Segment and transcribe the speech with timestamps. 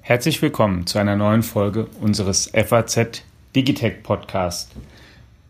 [0.00, 3.22] Herzlich willkommen zu einer neuen Folge unseres FAZ
[3.54, 4.72] Digitech Podcast.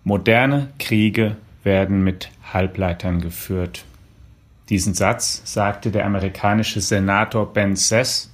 [0.02, 3.84] Moderne Kriege werden mit Halbleitern geführt.
[4.68, 8.30] Diesen Satz sagte der amerikanische Senator Ben Sess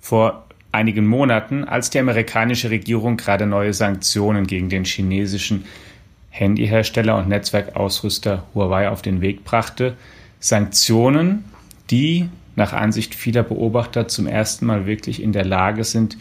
[0.00, 5.64] vor einigen Monaten, als die amerikanische Regierung gerade neue Sanktionen gegen den chinesischen
[6.30, 9.96] Handyhersteller und Netzwerkausrüster Huawei auf den Weg brachte.
[10.40, 11.44] Sanktionen,
[11.90, 16.18] die nach Ansicht vieler Beobachter zum ersten Mal wirklich in der Lage sind,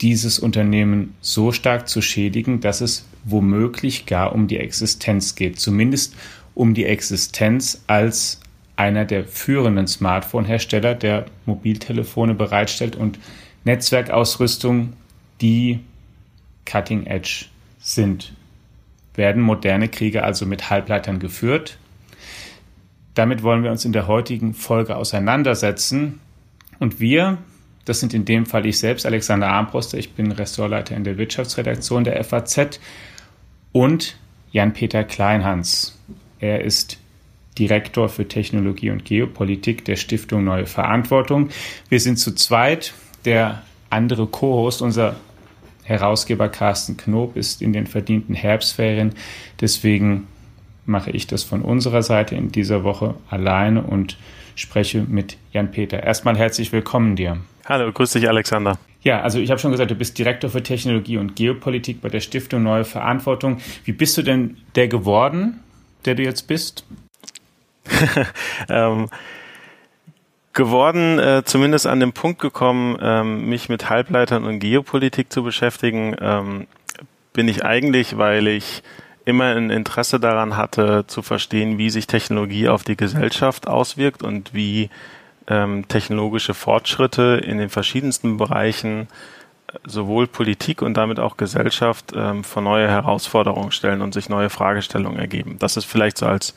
[0.00, 5.60] dieses Unternehmen so stark zu schädigen, dass es womöglich gar um die Existenz geht.
[5.60, 6.16] Zumindest
[6.54, 8.40] um die Existenz als
[8.76, 13.18] einer der führenden Smartphone-Hersteller, der Mobiltelefone bereitstellt und
[13.64, 14.94] Netzwerkausrüstung,
[15.40, 15.80] die
[16.64, 17.46] cutting edge
[17.78, 18.32] sind.
[19.14, 21.78] Werden moderne Kriege also mit Halbleitern geführt?
[23.14, 26.20] Damit wollen wir uns in der heutigen Folge auseinandersetzen.
[26.78, 27.38] Und wir,
[27.84, 32.04] das sind in dem Fall ich selbst, Alexander Armbruster, ich bin Ressortleiter in der Wirtschaftsredaktion
[32.04, 32.80] der FAZ
[33.72, 34.16] und
[34.50, 35.98] Jan-Peter Kleinhans.
[36.40, 36.98] Er ist
[37.58, 41.50] Direktor für Technologie und Geopolitik der Stiftung Neue Verantwortung.
[41.88, 42.94] Wir sind zu zweit.
[43.24, 45.16] Der andere Co-Host, unser
[45.84, 49.14] Herausgeber Carsten Knob, ist in den verdienten Herbstferien.
[49.60, 50.26] Deswegen
[50.86, 54.16] mache ich das von unserer Seite in dieser Woche alleine und
[54.56, 56.02] spreche mit Jan-Peter.
[56.02, 57.38] Erstmal herzlich willkommen dir.
[57.66, 58.78] Hallo, grüß dich, Alexander.
[59.02, 62.20] Ja, also ich habe schon gesagt, du bist Direktor für Technologie und Geopolitik bei der
[62.20, 63.58] Stiftung Neue Verantwortung.
[63.84, 65.60] Wie bist du denn der geworden,
[66.04, 66.84] der du jetzt bist?
[68.68, 69.08] ähm,
[70.54, 76.16] geworden, äh, zumindest an dem Punkt gekommen, ähm, mich mit Halbleitern und Geopolitik zu beschäftigen,
[76.20, 76.66] ähm,
[77.32, 78.82] bin ich eigentlich, weil ich
[79.24, 84.52] immer ein Interesse daran hatte, zu verstehen, wie sich Technologie auf die Gesellschaft auswirkt und
[84.52, 84.90] wie
[85.46, 89.08] ähm, technologische Fortschritte in den verschiedensten Bereichen
[89.68, 94.50] äh, sowohl Politik und damit auch Gesellschaft ähm, vor neue Herausforderungen stellen und sich neue
[94.50, 95.56] Fragestellungen ergeben.
[95.58, 96.54] Das ist vielleicht so als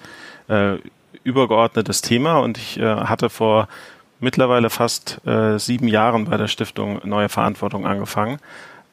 [0.49, 0.75] äh,
[1.23, 3.67] übergeordnetes Thema und ich äh, hatte vor
[4.19, 8.39] mittlerweile fast äh, sieben Jahren bei der Stiftung Neue Verantwortung angefangen.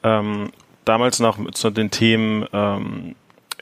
[0.03, 0.50] Ähm,
[0.84, 3.15] damals noch zu den Themen ähm,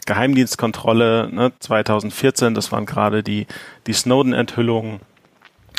[0.07, 3.47] Geheimdienstkontrolle, ne, 2014, das waren gerade die,
[3.87, 5.01] die Snowden-Enthüllungen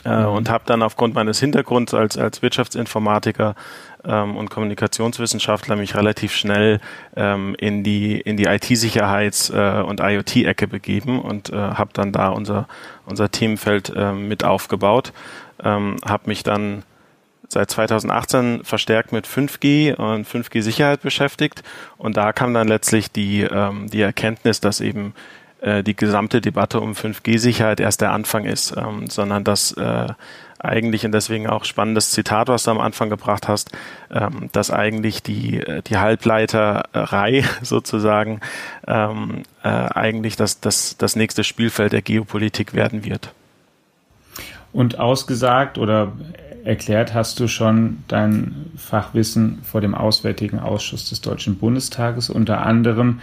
[0.06, 0.28] äh, mhm.
[0.28, 3.56] und habe dann aufgrund meines Hintergrunds als, als Wirtschaftsinformatiker
[4.06, 6.80] ähm, und Kommunikationswissenschaftler mich relativ schnell
[7.16, 12.30] ähm, in die, in die IT-Sicherheits- äh, und IoT-Ecke begeben und äh, habe dann da
[12.30, 12.68] unser,
[13.06, 15.14] unser Themenfeld äh, mit aufgebaut.
[15.64, 16.84] Ähm, habe mich dann
[17.54, 21.64] seit 2018 verstärkt mit 5G und 5G-Sicherheit beschäftigt.
[21.98, 25.14] Und da kam dann letztlich die, ähm, die Erkenntnis, dass eben
[25.62, 30.08] äh, die gesamte Debatte um 5G-Sicherheit erst der Anfang ist, ähm, sondern dass äh,
[30.64, 33.72] eigentlich, und deswegen auch spannendes Zitat, was du am Anfang gebracht hast,
[34.12, 38.40] ähm, dass eigentlich die, äh, die Halbleiterei sozusagen
[38.88, 43.34] ähm, äh, eigentlich das, das, das nächste Spielfeld der Geopolitik werden wird.
[44.72, 46.14] Und ausgesagt oder
[46.64, 53.20] erklärt hast du schon dein Fachwissen vor dem Auswärtigen Ausschuss des Deutschen Bundestages unter anderem.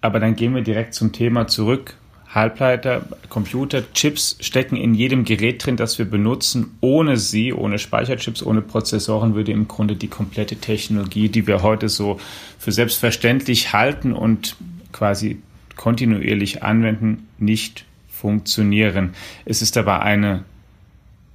[0.00, 1.94] Aber dann gehen wir direkt zum Thema zurück.
[2.28, 6.76] Halbleiter, Computer, Chips stecken in jedem Gerät drin, das wir benutzen.
[6.80, 11.88] Ohne sie, ohne Speicherchips, ohne Prozessoren würde im Grunde die komplette Technologie, die wir heute
[11.88, 12.20] so
[12.58, 14.56] für selbstverständlich halten und
[14.92, 15.40] quasi
[15.76, 19.14] kontinuierlich anwenden, nicht funktionieren.
[19.44, 20.44] Es ist aber eine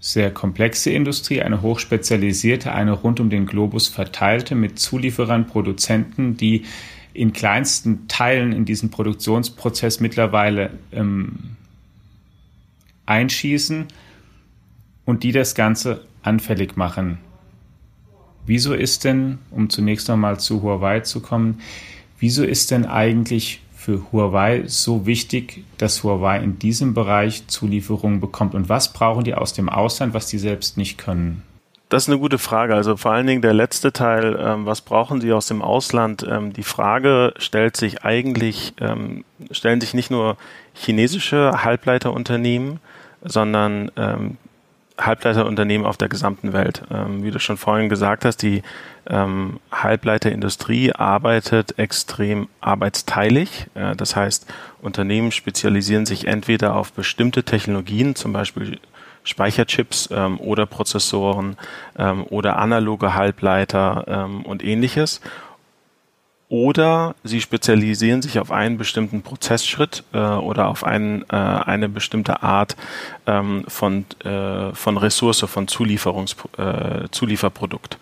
[0.01, 6.66] sehr komplexe Industrie, eine hochspezialisierte, eine rund um den Globus verteilte mit Zulieferern, Produzenten, die
[7.13, 11.56] in kleinsten Teilen in diesen Produktionsprozess mittlerweile ähm,
[13.06, 13.85] einschießen
[15.06, 17.19] und die das Ganze anfällig machen.
[18.47, 21.61] Wieso ist denn, um zunächst einmal zu Huawei zu kommen,
[22.17, 28.53] wieso ist denn eigentlich für Huawei so wichtig, dass Huawei in diesem Bereich Zulieferungen bekommt?
[28.53, 31.41] Und was brauchen die aus dem Ausland, was die selbst nicht können?
[31.89, 32.75] Das ist eine gute Frage.
[32.75, 36.23] Also vor allen Dingen der letzte Teil, ähm, was brauchen Sie aus dem Ausland?
[36.29, 40.37] Ähm, die Frage stellt sich eigentlich, ähm, stellen sich nicht nur
[40.73, 42.79] chinesische Halbleiterunternehmen,
[43.23, 44.37] sondern ähm,
[45.05, 46.83] Halbleiterunternehmen auf der gesamten Welt.
[46.91, 48.63] Ähm, wie du schon vorhin gesagt hast, die
[49.09, 53.67] ähm, Halbleiterindustrie arbeitet extrem arbeitsteilig.
[53.73, 54.51] Äh, das heißt,
[54.81, 58.79] Unternehmen spezialisieren sich entweder auf bestimmte Technologien, zum Beispiel
[59.23, 61.57] Speicherchips ähm, oder Prozessoren
[61.97, 65.21] ähm, oder analoge Halbleiter ähm, und ähnliches
[66.51, 72.43] oder sie spezialisieren sich auf einen bestimmten Prozessschritt äh, oder auf einen, äh, eine bestimmte
[72.43, 72.75] Art
[73.25, 77.97] ähm, von, äh, von Ressource, von Zulieferungs, äh, Zulieferprodukt.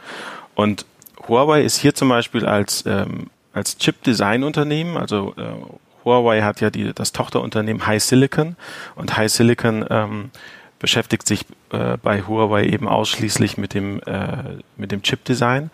[0.55, 0.87] Und
[1.27, 6.91] Huawei ist hier zum Beispiel als, ähm, als Chip-Design-Unternehmen, also äh, Huawei hat ja die,
[6.91, 8.55] das Tochterunternehmen High Silicon
[8.95, 10.31] und High Silicon ähm,
[10.79, 15.69] beschäftigt sich äh, bei Huawei eben ausschließlich mit dem, äh, dem Chip-Design.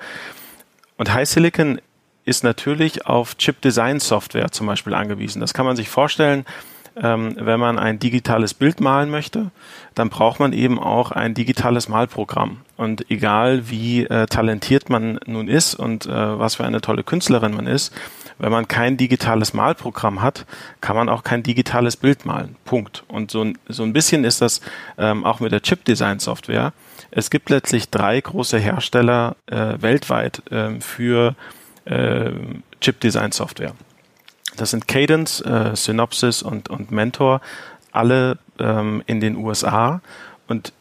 [0.97, 1.79] Und High Silicon
[2.25, 5.39] ist natürlich auf Chip-Design-Software zum Beispiel angewiesen.
[5.39, 6.45] Das kann man sich vorstellen,
[7.01, 9.51] ähm, wenn man ein digitales Bild malen möchte,
[9.95, 12.61] dann braucht man eben auch ein digitales Malprogramm.
[12.77, 17.53] Und egal wie äh, talentiert man nun ist und äh, was für eine tolle Künstlerin
[17.53, 17.93] man ist,
[18.37, 20.45] wenn man kein digitales Malprogramm hat,
[20.81, 22.55] kann man auch kein digitales Bild malen.
[22.65, 23.03] Punkt.
[23.07, 24.61] Und so, so ein bisschen ist das
[24.97, 26.73] ähm, auch mit der Chip-Design-Software.
[27.11, 31.35] Es gibt letztlich drei große Hersteller äh, weltweit äh, für
[31.85, 32.31] äh,
[32.81, 33.73] Chip-Design-Software.
[34.57, 37.41] Das sind Cadence, äh, Synopsys und, und Mentor,
[37.91, 40.01] alle ähm, in den USA.
[40.47, 40.73] Und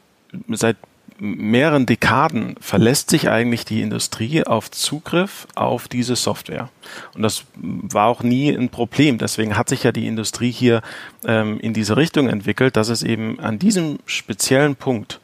[0.48, 0.76] seit
[1.18, 6.68] mehreren Dekaden verlässt sich eigentlich die Industrie auf Zugriff auf diese Software.
[7.14, 9.18] Und das war auch nie ein Problem.
[9.18, 10.82] Deswegen hat sich ja die Industrie hier
[11.24, 15.20] ähm, in diese Richtung entwickelt, dass es eben an diesem speziellen Punkt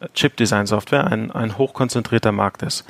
[0.00, 2.84] äh, Chip-Design-Software ein, ein hochkonzentrierter Markt ist.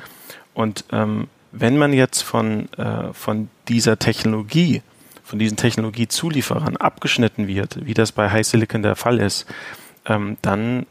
[0.53, 4.81] Und ähm, wenn man jetzt von, äh, von dieser Technologie,
[5.23, 9.45] von diesen Technologiezulieferern abgeschnitten wird, wie das bei High Silicon der Fall ist,
[10.05, 10.85] ähm, dann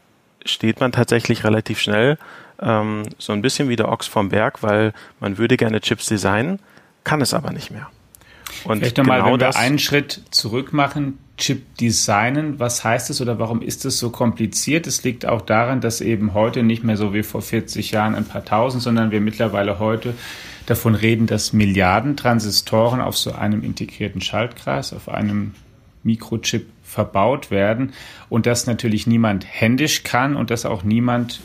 [0.45, 2.17] steht man tatsächlich relativ schnell
[2.61, 6.59] ähm, so ein bisschen wie der Ochs vom Berg, weil man würde gerne Chips designen,
[7.03, 7.89] kann es aber nicht mehr.
[8.63, 13.19] Und Vielleicht nochmal, genau wenn wir einen Schritt zurück machen, Chip designen, was heißt es
[13.19, 14.87] oder warum ist es so kompliziert?
[14.87, 18.25] Es liegt auch daran, dass eben heute nicht mehr so wie vor 40 Jahren ein
[18.25, 20.13] paar tausend, sondern wir mittlerweile heute
[20.65, 25.53] davon reden, dass Milliarden Transistoren auf so einem integrierten Schaltkreis, auf einem
[26.03, 27.93] Mikrochip verbaut werden
[28.29, 31.41] und das natürlich niemand händisch kann und das auch niemand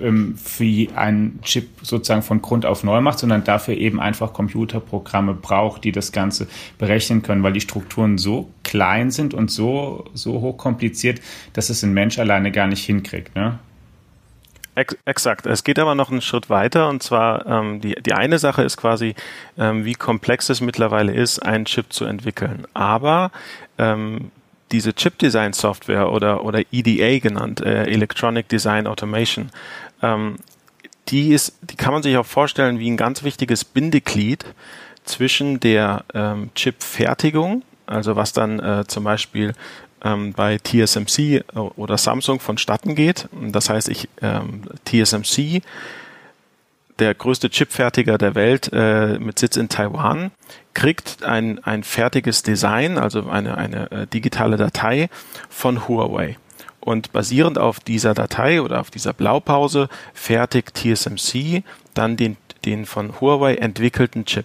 [0.00, 5.34] ähm, für einen Chip sozusagen von Grund auf neu macht, sondern dafür eben einfach Computerprogramme
[5.34, 6.48] braucht, die das Ganze
[6.78, 10.58] berechnen können, weil die Strukturen so klein sind und so, so hoch
[11.52, 13.34] dass es ein Mensch alleine gar nicht hinkriegt.
[13.34, 13.58] Ne?
[14.74, 15.46] Ex exakt.
[15.46, 18.76] Es geht aber noch einen Schritt weiter und zwar ähm, die, die eine Sache ist
[18.76, 19.14] quasi,
[19.56, 22.66] ähm, wie komplex es mittlerweile ist, einen Chip zu entwickeln.
[22.74, 23.30] Aber
[23.78, 24.30] ähm,
[24.72, 29.50] diese Chip-Design-Software oder, oder EDA genannt, äh, Electronic Design Automation,
[30.02, 30.36] ähm,
[31.08, 34.44] die, ist, die kann man sich auch vorstellen wie ein ganz wichtiges Bindeglied
[35.04, 39.52] zwischen der ähm, Chip-Fertigung, also was dann äh, zum Beispiel
[40.04, 43.28] ähm, bei TSMC äh, oder Samsung vonstatten geht.
[43.32, 45.62] Das heißt, ich ähm, TSMC,
[46.98, 50.30] der größte Chipfertiger der Welt äh, mit Sitz in Taiwan,
[50.74, 55.08] kriegt ein, ein fertiges Design, also eine, eine äh, digitale Datei
[55.48, 56.36] von Huawei.
[56.80, 61.62] Und basierend auf dieser Datei oder auf dieser Blaupause fertigt TSMC
[61.94, 62.36] dann den,
[62.66, 64.44] den von Huawei entwickelten Chip.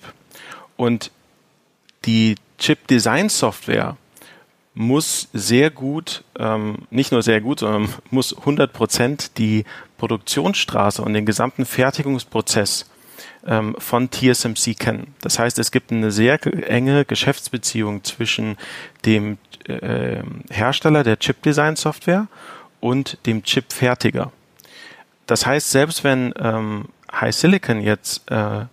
[0.78, 1.12] Und
[2.06, 3.98] die Chip-Design-Software
[4.74, 9.66] muss sehr gut, ähm, nicht nur sehr gut, sondern muss 100 Prozent die
[9.98, 12.90] Produktionsstraße und den gesamten Fertigungsprozess
[13.46, 15.14] ähm, von TSMC kennen.
[15.22, 16.40] Das heißt, es gibt eine sehr
[16.70, 18.58] enge Geschäftsbeziehung zwischen
[19.06, 22.28] dem äh, Hersteller der Chip-Design-Software
[22.80, 24.32] und dem Chip-Fertiger.
[25.26, 28.66] Das heißt, selbst wenn ähm, High Silicon jetzt äh,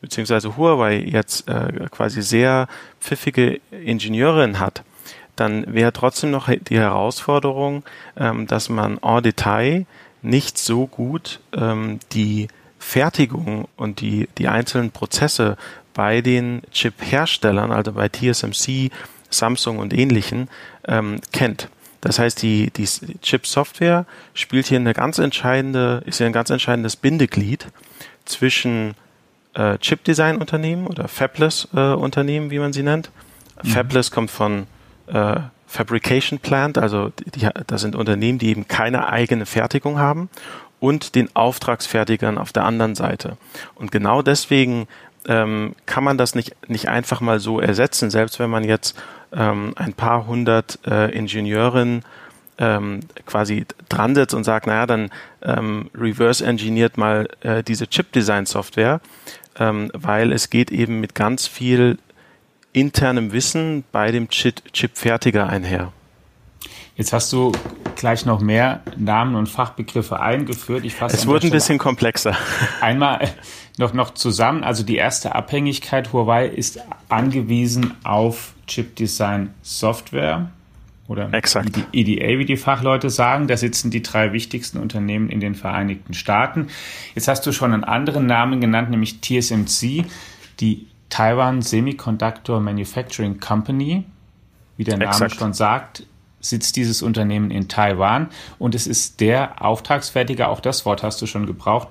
[0.00, 2.68] beziehungsweise Huawei jetzt äh, quasi sehr
[3.00, 4.84] pfiffige Ingenieurin hat,
[5.40, 7.84] dann wäre trotzdem noch die Herausforderung,
[8.16, 9.86] ähm, dass man en Detail
[10.22, 15.56] nicht so gut ähm, die Fertigung und die, die einzelnen Prozesse
[15.94, 18.90] bei den Chip-Herstellern, also bei TSMC,
[19.30, 20.48] Samsung und ähnlichen,
[20.86, 21.68] ähm, kennt.
[22.00, 22.86] Das heißt, die, die
[23.20, 27.66] Chip-Software spielt hier eine ganz entscheidende, ist hier ein ganz entscheidendes Bindeglied
[28.24, 28.94] zwischen
[29.54, 33.10] äh, Chip-Design-Unternehmen oder Fabless-Unternehmen, äh, wie man sie nennt.
[33.62, 33.68] Mhm.
[33.68, 34.66] Fabless kommt von
[35.12, 40.30] äh, Fabrication Plant, also die, das sind Unternehmen, die eben keine eigene Fertigung haben
[40.80, 43.36] und den Auftragsfertigern auf der anderen Seite.
[43.74, 44.88] Und genau deswegen
[45.26, 48.98] ähm, kann man das nicht, nicht einfach mal so ersetzen, selbst wenn man jetzt
[49.32, 52.02] ähm, ein paar hundert äh, Ingenieurinnen
[52.58, 55.10] ähm, quasi dran setzt und sagt, naja, dann
[55.42, 59.00] ähm, reverse engineert mal äh, diese Chip-Design-Software,
[59.58, 61.98] ähm, weil es geht eben mit ganz viel
[62.72, 65.92] internem Wissen bei dem Chip-Fertiger einher.
[66.96, 67.52] Jetzt hast du
[67.94, 70.84] gleich noch mehr Namen und Fachbegriffe eingeführt.
[70.84, 72.36] Ich fasse es wurde ein bisschen komplexer.
[72.80, 73.28] Einmal
[73.76, 74.64] noch, noch zusammen.
[74.64, 76.12] Also die erste Abhängigkeit.
[76.12, 80.50] Huawei ist angewiesen auf Chip Design Software
[81.06, 81.70] oder Exakt.
[81.92, 83.46] EDA, wie die Fachleute sagen.
[83.46, 86.66] Da sitzen die drei wichtigsten Unternehmen in den Vereinigten Staaten.
[87.14, 90.04] Jetzt hast du schon einen anderen Namen genannt, nämlich TSMC,
[90.60, 94.04] die Taiwan Semiconductor Manufacturing Company.
[94.76, 95.34] Wie der Name Exakt.
[95.34, 96.04] schon sagt,
[96.40, 101.26] sitzt dieses Unternehmen in Taiwan und es ist der Auftragsfertiger, auch das Wort hast du
[101.26, 101.88] schon gebraucht,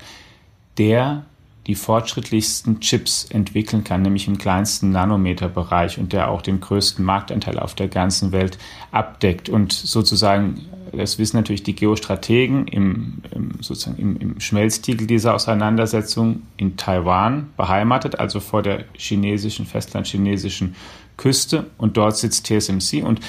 [0.78, 1.26] der
[1.68, 7.60] die fortschrittlichsten Chips entwickeln kann, nämlich im kleinsten Nanometerbereich und der auch den größten Marktanteil
[7.60, 8.58] auf der ganzen Welt
[8.92, 9.50] abdeckt.
[9.50, 16.44] Und sozusagen, das wissen natürlich die Geostrategen im, im sozusagen im, im Schmelztiegel dieser Auseinandersetzung
[16.56, 20.76] in Taiwan beheimatet, also vor der chinesischen, festlandchinesischen
[21.18, 21.66] Küste.
[21.78, 23.20] Und dort sitzt TSMC und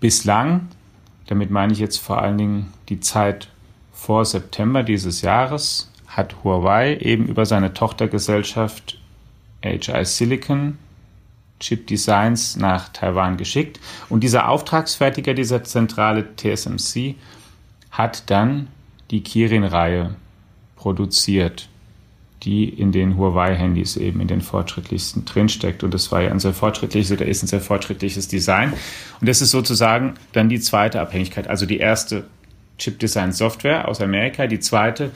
[0.00, 0.66] Bislang,
[1.26, 3.48] damit meine ich jetzt vor allen Dingen die Zeit
[3.92, 8.98] vor September dieses Jahres, hat Huawei eben über seine Tochtergesellschaft
[9.62, 10.78] HI Silicon
[11.60, 13.80] Chip Designs nach Taiwan geschickt.
[14.08, 17.14] Und dieser Auftragsfertiger dieser Zentrale TSMC
[17.90, 18.68] hat dann
[19.10, 20.14] die Kirin-Reihe
[20.76, 21.68] produziert
[22.42, 25.84] die in den Huawei-Handys eben in den fortschrittlichsten drinsteckt.
[25.84, 28.72] Und das war ja ein sehr fortschrittliches oder ist ein sehr fortschrittliches Design.
[29.20, 31.46] Und das ist sozusagen dann die zweite Abhängigkeit.
[31.46, 32.24] Also die erste
[32.78, 35.12] Chip-Design-Software aus Amerika, die zweite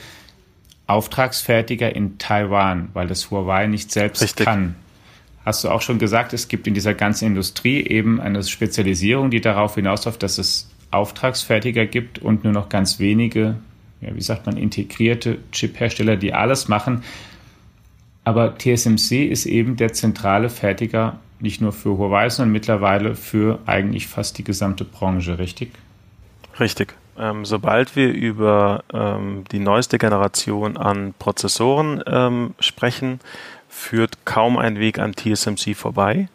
[0.87, 4.47] Auftragsfertiger in Taiwan, weil das Huawei nicht selbst Richtig.
[4.47, 4.77] kann.
[5.45, 9.41] Hast du auch schon gesagt, es gibt in dieser ganzen Industrie eben eine Spezialisierung, die
[9.41, 13.57] darauf hinausläuft, dass es Auftragsfertiger gibt und nur noch ganz wenige
[14.01, 17.03] ja, wie sagt man, integrierte Chip-Hersteller, die alles machen.
[18.25, 24.07] Aber TSMC ist eben der zentrale Fertiger nicht nur für Huawei, sondern mittlerweile für eigentlich
[24.07, 25.73] fast die gesamte Branche, richtig?
[26.59, 26.95] Richtig.
[27.19, 33.21] Ähm, sobald wir über ähm, die neueste Generation an Prozessoren ähm, sprechen,
[33.69, 36.29] führt kaum ein Weg an TSMC vorbei.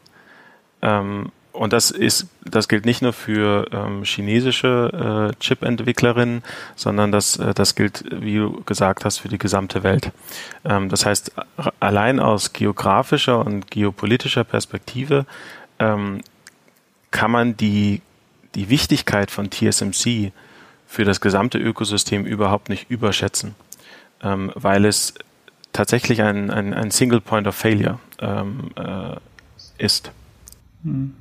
[0.82, 6.44] Ähm, und das ist, das gilt nicht nur für ähm, chinesische äh, Chip-Entwicklerinnen,
[6.76, 10.12] sondern das, äh, das gilt, wie du gesagt hast, für die gesamte Welt.
[10.64, 11.34] Ähm, das heißt,
[11.80, 15.26] allein aus geografischer und geopolitischer Perspektive
[15.80, 18.04] kann man die,
[18.54, 20.32] die Wichtigkeit von TSMC
[20.92, 23.56] für das gesamte Ökosystem überhaupt nicht überschätzen,
[24.22, 25.14] ähm, weil es
[25.72, 29.16] tatsächlich ein, ein, ein Single Point of Failure ähm, äh,
[29.78, 30.12] ist.
[30.84, 31.14] Hm.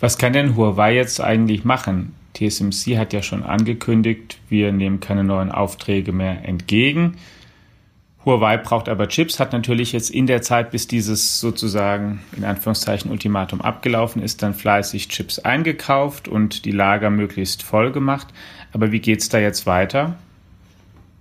[0.00, 2.14] Was kann denn Huawei jetzt eigentlich machen?
[2.32, 7.18] TSMC hat ja schon angekündigt, wir nehmen keine neuen Aufträge mehr entgegen.
[8.24, 13.10] Huawei braucht aber Chips, hat natürlich jetzt in der Zeit, bis dieses sozusagen in Anführungszeichen
[13.10, 18.28] Ultimatum abgelaufen ist, dann fleißig Chips eingekauft und die Lager möglichst voll gemacht.
[18.72, 20.16] Aber wie geht es da jetzt weiter?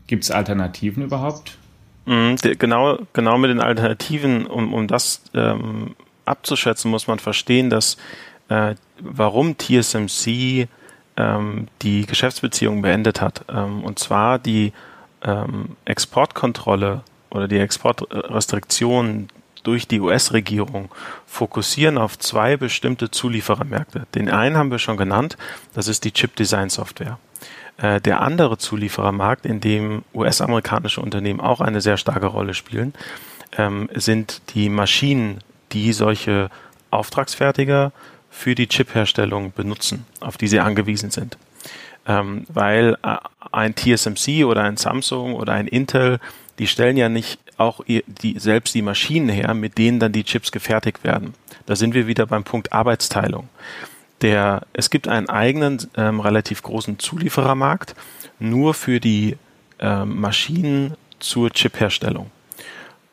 [0.08, 1.58] Gibt es Alternativen überhaupt?
[2.06, 7.98] Mhm, genau, genau mit den Alternativen, um, um das ähm, abzuschätzen, muss man verstehen, dass
[8.50, 10.68] äh, warum TSMC
[11.18, 13.44] ähm, die Geschäftsbeziehung beendet hat.
[13.50, 14.72] Ähm, und zwar die
[15.24, 19.30] ähm, Exportkontrolle oder die Exportrestriktionen
[19.64, 20.90] durch die US-Regierung
[21.26, 24.08] fokussieren auf zwei bestimmte Zulieferermärkte.
[24.16, 25.36] Den einen haben wir schon genannt,
[25.74, 27.20] das ist die Chip-Design-Software.
[27.78, 32.94] Äh, der andere Zulieferermarkt, in dem US-amerikanische Unternehmen auch eine sehr starke Rolle spielen,
[33.58, 35.42] ähm, sind die Maschinen,
[35.72, 36.50] die solche
[36.90, 37.92] Auftragsfertiger
[38.30, 41.38] für die Chipherstellung benutzen, auf die sie angewiesen sind.
[42.08, 43.18] Ähm, weil äh,
[43.52, 46.20] ein TSMC oder ein Samsung oder ein Intel,
[46.58, 50.24] die stellen ja nicht auch ihr, die, selbst die Maschinen her, mit denen dann die
[50.24, 51.34] Chips gefertigt werden.
[51.66, 53.50] Da sind wir wieder beim Punkt Arbeitsteilung.
[54.22, 57.96] Der, es gibt einen eigenen, ähm, relativ großen Zulieferermarkt
[58.40, 59.38] nur für die
[59.80, 62.32] ähm, Maschinen zur Chipherstellung.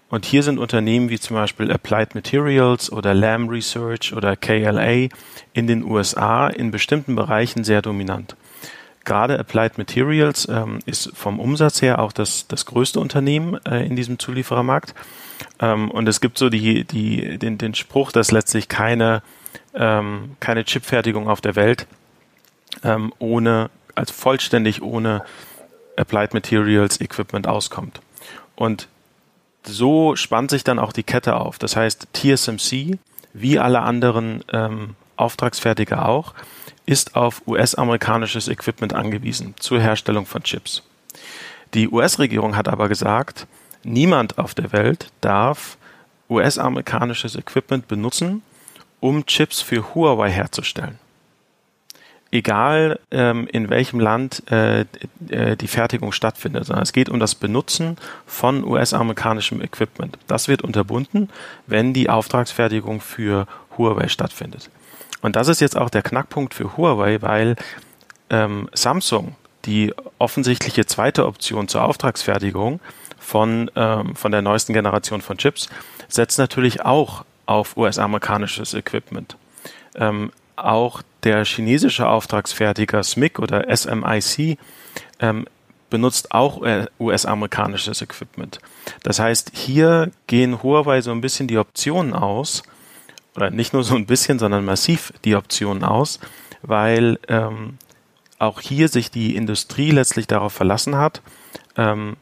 [0.09, 5.09] Und hier sind Unternehmen wie zum Beispiel Applied Materials oder Lam Research oder KLA
[5.55, 8.37] in den USA in bestimmten Bereichen sehr dominant.
[9.05, 13.97] Gerade Applied Materials ähm, ist vom Umsatz her auch das, das größte Unternehmen äh, in
[13.97, 14.95] diesem Zulieferermarkt.
[15.61, 19.23] Ähm, und es gibt so die, die, den, den Spruch, dass letztlich keine,
[19.75, 21.87] ähm, keine Chipfertigung auf der Welt
[22.83, 25.25] ähm, ohne, also vollständig ohne
[25.97, 28.01] Applied Materials Equipment auskommt.
[28.57, 28.89] Und
[29.65, 31.59] so spannt sich dann auch die Kette auf.
[31.59, 32.99] Das heißt, TSMC,
[33.33, 36.35] wie alle anderen ähm, Auftragsfertiger auch,
[36.87, 40.83] ist auf US-amerikanisches Equipment angewiesen zur Herstellung von Chips.
[41.73, 43.47] Die US-Regierung hat aber gesagt,
[43.83, 45.79] niemand auf der Welt darf
[46.29, 48.43] US-amerikanisches Equipment benutzen,
[49.05, 50.99] um Chips für Huawei herzustellen.
[52.33, 54.87] egal ähm, in welchem Land äh,
[55.29, 60.17] äh die Fertigung stattfindet, sondern es geht um das Benutzen von US-amerikanischem Equipment.
[60.27, 61.29] Das wird unterbunden,
[61.67, 63.47] wenn die Auftragsfertigung für
[63.77, 64.71] Huawei stattfindet.
[65.21, 67.57] Und das ist jetzt auch der Knackpunkt für Huawei, weil
[68.31, 72.81] ähm, Samsung die offensichtliche zweite Option zur Auftragsfertigung
[73.19, 75.69] von, ähm, von der neuesten Generation von Chips
[76.09, 79.37] setzt natürlich auch auf US-amerikanisches Equipment.
[79.95, 84.59] Ähm, auch der chinesische Auftragsfertiger SMIC oder SMIC
[85.21, 85.47] ähm,
[85.91, 86.61] benutzt auch
[86.99, 88.59] US-amerikanisches Equipment.
[89.03, 92.63] Das heißt, hier gehen Huawei so ein bisschen die Optionen aus,
[93.37, 96.21] oder nicht nur so ein bisschen, sondern massiv die Optionen aus,
[96.63, 97.79] weil ähm,
[98.39, 101.23] auch hier sich die Industrie letztlich darauf verlassen hat,
[101.77, 102.17] ähm,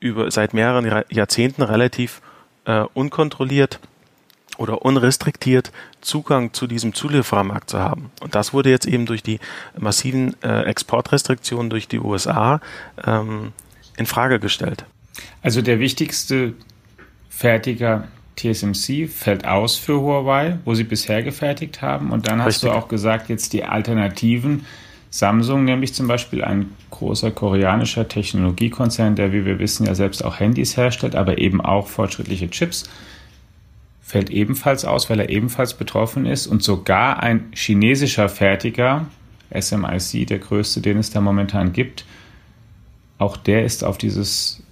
[0.00, 2.20] über seit mehreren Jahrzehnten relativ
[2.64, 3.80] äh, unkontrolliert
[4.60, 8.10] oder unrestriktiert Zugang zu diesem Zulieferermarkt zu haben.
[8.20, 9.40] Und das wurde jetzt eben durch die
[9.76, 12.60] massiven äh, Exportrestriktionen durch die USA
[13.04, 13.52] ähm,
[13.96, 14.84] in Frage gestellt.
[15.42, 16.52] Also der wichtigste
[17.30, 22.10] Fertiger TSMC fällt aus für Huawei, wo sie bisher gefertigt haben.
[22.12, 22.70] Und dann hast Richtig.
[22.70, 24.66] du auch gesagt, jetzt die Alternativen.
[25.12, 30.38] Samsung, nämlich zum Beispiel ein großer koreanischer Technologiekonzern, der, wie wir wissen, ja selbst auch
[30.38, 32.88] Handys herstellt, aber eben auch fortschrittliche Chips
[34.10, 36.48] fällt ebenfalls aus, weil er ebenfalls betroffen ist.
[36.48, 39.06] Und sogar ein chinesischer Fertiger,
[39.58, 42.04] SMIC, der größte, den es da momentan gibt,
[43.18, 44.62] auch der ist auf dieses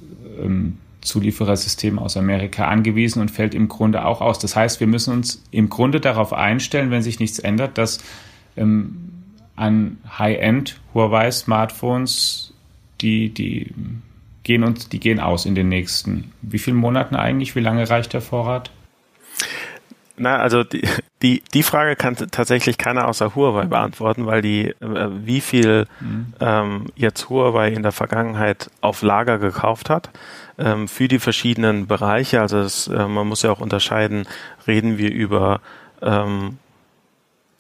[0.43, 4.41] ähm, Zulieferersystem aus Amerika angewiesen und fällt im Grunde auch aus.
[4.41, 8.03] Das heißt, wir müssen uns im Grunde darauf einstellen, wenn sich nichts ändert, dass
[8.57, 9.13] ähm,
[9.55, 12.55] an High-End Huawei-Smartphones
[13.01, 13.73] die, die
[14.43, 16.33] gehen uns, die gehen aus in den nächsten.
[16.43, 17.55] Wie vielen Monaten eigentlich?
[17.55, 18.73] Wie lange reicht der Vorrat?
[20.19, 20.83] Na, also die,
[21.23, 26.35] die, die Frage kann tatsächlich keiner außer Huawei beantworten, weil die, äh, wie viel mhm.
[26.41, 30.11] ähm, jetzt Huawei in der Vergangenheit auf Lager gekauft hat
[30.59, 32.41] ähm, für die verschiedenen Bereiche.
[32.41, 34.27] Also das, äh, man muss ja auch unterscheiden,
[34.67, 35.61] reden wir über
[36.03, 36.59] ähm,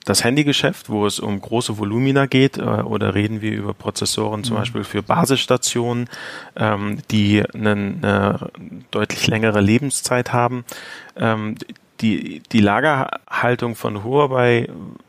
[0.09, 4.57] das Handygeschäft, wo es um große Volumina geht, äh, oder reden wir über Prozessoren zum
[4.57, 4.61] mhm.
[4.61, 6.09] Beispiel für Basisstationen,
[6.57, 8.51] ähm, die eine, eine
[8.91, 10.65] deutlich längere Lebenszeit haben.
[11.17, 11.57] Ähm,
[12.01, 14.69] die, die Lagerhaltung von Huawei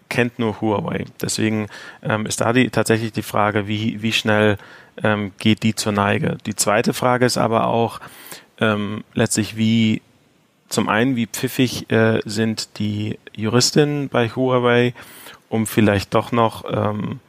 [0.10, 1.06] kennt nur Huawei.
[1.22, 1.68] Deswegen
[2.02, 4.58] ähm, ist da die, tatsächlich die Frage, wie, wie schnell
[5.04, 6.38] ähm, geht die zur Neige.
[6.46, 8.00] Die zweite Frage ist aber auch
[8.60, 10.02] ähm, letztlich, wie
[10.70, 14.94] zum einen, wie pfiffig äh, sind die Juristinnen bei Huawei,
[15.50, 17.20] um vielleicht doch noch ähm,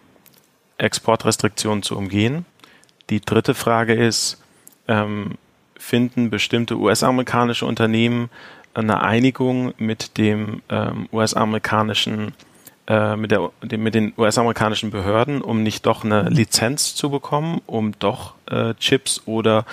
[0.79, 2.45] Exportrestriktionen zu umgehen.
[3.09, 4.41] Die dritte Frage ist,
[4.89, 5.37] ähm,
[5.77, 8.29] finden bestimmte US-amerikanische Unternehmen
[8.75, 12.35] eine Einigung mit dem ähm, US-amerikanischen
[12.87, 17.93] äh, mit, der, mit den US-amerikanischen Behörden, um nicht doch eine Lizenz zu bekommen, um
[17.99, 19.65] doch äh, Chips oder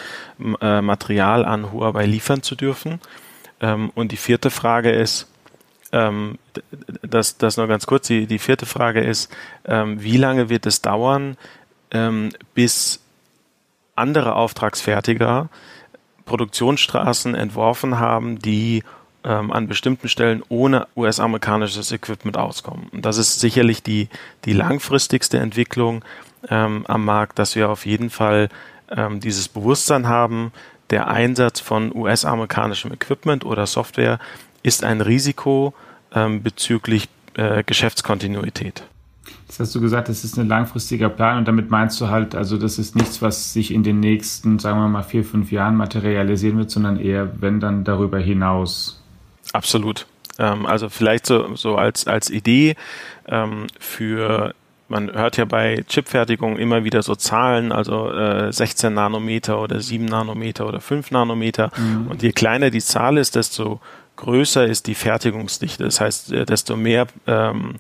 [0.62, 3.00] äh, Material an Huawei liefern zu dürfen.
[3.62, 5.28] Ähm, und die vierte Frage ist,
[5.92, 6.38] ähm,
[7.02, 9.34] das, das noch ganz kurz, die, die vierte Frage ist,
[9.66, 11.38] ähm, wie lange wird es dauern,
[11.92, 13.02] ähm, bis
[13.96, 15.50] andere Auftragsfertiger
[16.26, 18.84] Produktionsstraßen entworfen haben, die
[19.24, 22.88] ähm, an bestimmten Stellen ohne US-amerikanisches Equipment auskommen.
[22.92, 24.10] Und das ist sicherlich die,
[24.46, 26.04] die langfristigste Entwicklung
[26.50, 28.50] ähm, am Markt, dass wir auf jeden Fall
[28.90, 30.52] ähm, dieses Bewusstsein haben,
[30.90, 34.20] der Einsatz von US-amerikanischem Equipment oder Software
[34.64, 35.74] ist ein Risiko
[36.14, 38.84] ähm, bezüglich äh, Geschäftskontinuität.
[39.48, 42.58] Jetzt hast du gesagt, das ist ein langfristiger Plan und damit meinst du halt, also
[42.58, 46.58] das ist nichts, was sich in den nächsten, sagen wir mal, vier, fünf Jahren materialisieren
[46.58, 49.02] wird, sondern eher, wenn dann darüber hinaus.
[49.54, 50.06] Absolut.
[50.38, 52.76] Ähm, also vielleicht so, so als, als Idee
[53.28, 54.54] ähm, für
[54.90, 60.06] man hört ja bei Chipfertigung immer wieder so Zahlen, also äh, 16 Nanometer oder 7
[60.06, 61.72] Nanometer oder 5 Nanometer.
[61.78, 62.08] Mhm.
[62.08, 63.82] Und je kleiner die Zahl ist, desto
[64.16, 65.84] größer ist die Fertigungsdichte.
[65.84, 67.76] Das heißt, äh, desto mehr ähm,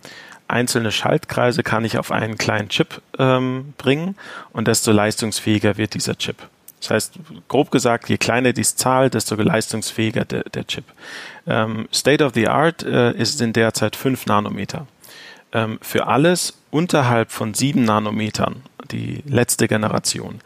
[0.47, 4.15] einzelne Schaltkreise kann ich auf einen kleinen Chip ähm, bringen
[4.53, 6.37] und desto leistungsfähiger wird dieser Chip.
[6.79, 10.85] Das heißt, grob gesagt, je kleiner die Zahl, desto leistungsfähiger der, der Chip.
[11.47, 14.85] Ähm, State of the Art äh, ist in derzeit 5 Nanometer.
[15.53, 20.41] Ähm, für alles unterhalb von 7 Nanometern, die letzte Generation,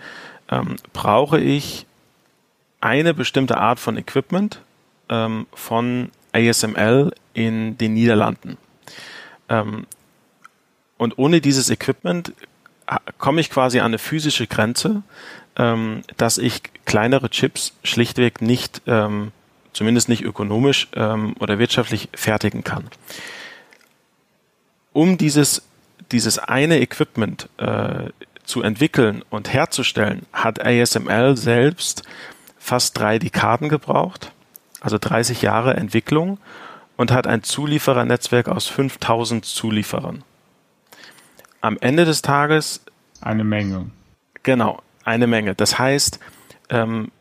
[0.50, 1.86] ähm, brauche ich
[2.82, 4.62] eine bestimmte Art von Equipment
[5.10, 8.58] ähm, von ASML in den Niederlanden.
[9.50, 9.86] Ähm,
[10.98, 12.34] und ohne dieses Equipment
[13.18, 15.04] komme ich quasi an eine physische Grenze,
[15.56, 19.32] ähm, dass ich kleinere Chips schlichtweg nicht, ähm,
[19.74, 22.90] zumindest nicht ökonomisch oder wirtschaftlich fertigen kann.
[24.93, 25.63] Um dieses
[26.12, 28.10] dieses eine Equipment äh,
[28.43, 32.04] zu entwickeln und herzustellen, hat ASML selbst
[32.58, 34.32] fast drei Dekaden gebraucht,
[34.82, 36.38] also 30 Jahre Entwicklung
[36.97, 40.23] und hat ein Zulieferernetzwerk aus 5000 Zulieferern.
[41.62, 42.82] Am Ende des Tages
[43.21, 43.89] eine Menge.
[44.43, 45.56] Genau, eine Menge.
[45.56, 46.19] Das heißt,
[46.69, 47.12] ähm,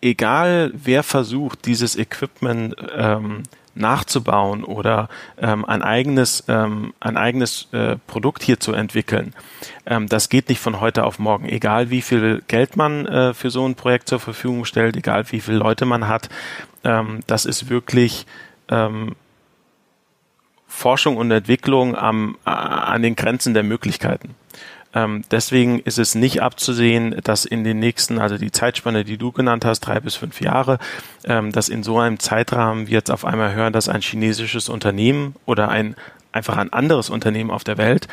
[0.00, 3.42] egal wer versucht, dieses Equipment ähm,
[3.78, 9.34] nachzubauen oder ähm, ein eigenes, ähm, ein eigenes äh, Produkt hier zu entwickeln.
[9.86, 11.48] Ähm, das geht nicht von heute auf morgen.
[11.48, 15.40] Egal wie viel Geld man äh, für so ein Projekt zur Verfügung stellt, egal wie
[15.40, 16.28] viele Leute man hat,
[16.84, 18.26] ähm, das ist wirklich
[18.68, 19.14] ähm,
[20.66, 24.34] Forschung und Entwicklung am, an den Grenzen der Möglichkeiten.
[24.98, 29.30] Ähm, deswegen ist es nicht abzusehen, dass in den nächsten, also die Zeitspanne, die du
[29.30, 30.78] genannt hast, drei bis fünf Jahre,
[31.24, 35.36] ähm, dass in so einem Zeitrahmen wir jetzt auf einmal hören, dass ein chinesisches Unternehmen
[35.46, 35.94] oder ein
[36.30, 38.06] einfach ein anderes Unternehmen auf der Welt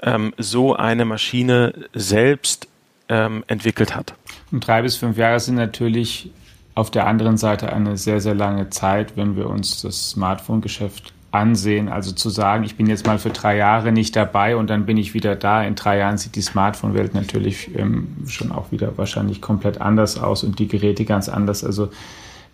[0.00, 2.68] ähm, so eine Maschine selbst
[3.08, 4.14] ähm, entwickelt hat.
[4.52, 6.30] Und drei bis fünf Jahre sind natürlich
[6.74, 11.88] auf der anderen Seite eine sehr, sehr lange Zeit, wenn wir uns das Smartphone-Geschäft ansehen.
[11.88, 14.96] Also zu sagen, ich bin jetzt mal für drei Jahre nicht dabei und dann bin
[14.96, 15.62] ich wieder da.
[15.62, 20.44] In drei Jahren sieht die Smartphone-Welt natürlich ähm, schon auch wieder wahrscheinlich komplett anders aus
[20.44, 21.64] und die Geräte ganz anders.
[21.64, 21.90] Also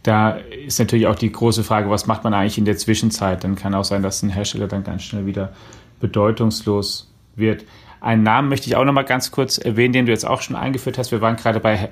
[0.02, 0.32] da
[0.66, 3.44] ist natürlich auch die große Frage, was macht man eigentlich in der Zwischenzeit?
[3.44, 5.52] Dann kann auch sein, dass ein Hersteller dann ganz schnell wieder
[6.00, 7.64] bedeutungslos wird.
[8.00, 10.56] Einen Namen möchte ich auch noch mal ganz kurz erwähnen, den du jetzt auch schon
[10.56, 11.12] eingeführt hast.
[11.12, 11.90] Wir waren gerade bei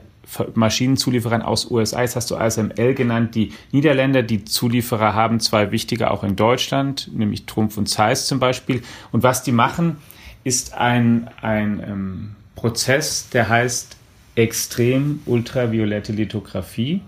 [0.54, 2.02] Maschinenzulieferern aus USA.
[2.02, 3.34] Jetzt hast du ASML genannt.
[3.34, 8.38] Die Niederländer, die Zulieferer haben zwei wichtige auch in Deutschland, nämlich Trumpf und Zeiss zum
[8.38, 8.82] Beispiel.
[9.12, 9.96] Und was die machen,
[10.44, 13.96] ist ein, ein ähm, Prozess, der heißt
[14.34, 17.02] extrem ultraviolette Lithografie.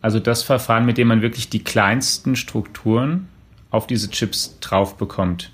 [0.00, 3.28] Also das Verfahren, mit dem man wirklich die kleinsten Strukturen
[3.70, 5.50] auf diese Chips drauf bekommt.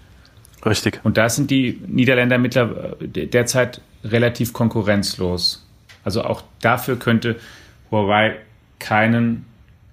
[0.64, 1.00] Richtig.
[1.02, 5.63] Und da sind die Niederländer mittler derzeit relativ konkurrenzlos.
[6.04, 7.40] Also auch dafür könnte
[7.90, 8.36] Huawei
[8.78, 9.46] keinen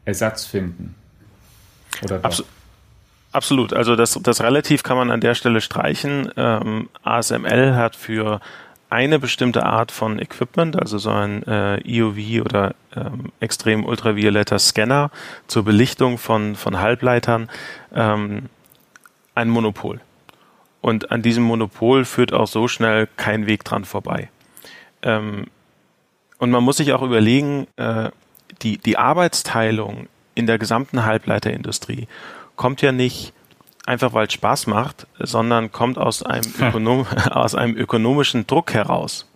[0.06, 0.96] Ersatz finden.
[2.04, 2.44] Oder Abs
[3.34, 3.74] Absolut.
[3.74, 6.30] Also das, das relativ kann man an der Stelle streichen.
[6.36, 8.42] Ähm, ASML hat für
[8.90, 15.12] eine bestimmte Art von Equipment, also so ein äh, EUV oder ähm, extrem ultravioletter Scanner
[15.48, 17.50] zur Belichtung von, von Halbleitern,
[17.96, 18.50] ähm,
[19.34, 20.02] ein Monopol.
[20.82, 24.30] Und an diesem Monopol führt auch so schnell kein Weg dran vorbei.
[25.04, 25.46] Ähm,
[26.42, 28.10] und man muss sich auch überlegen, äh,
[28.64, 32.08] die, die Arbeitsteilung in der gesamten Halbleiterindustrie
[32.56, 33.32] kommt ja nicht
[33.86, 39.28] einfach, weil es Spaß macht, sondern kommt aus einem, Ökonom aus einem ökonomischen Druck heraus.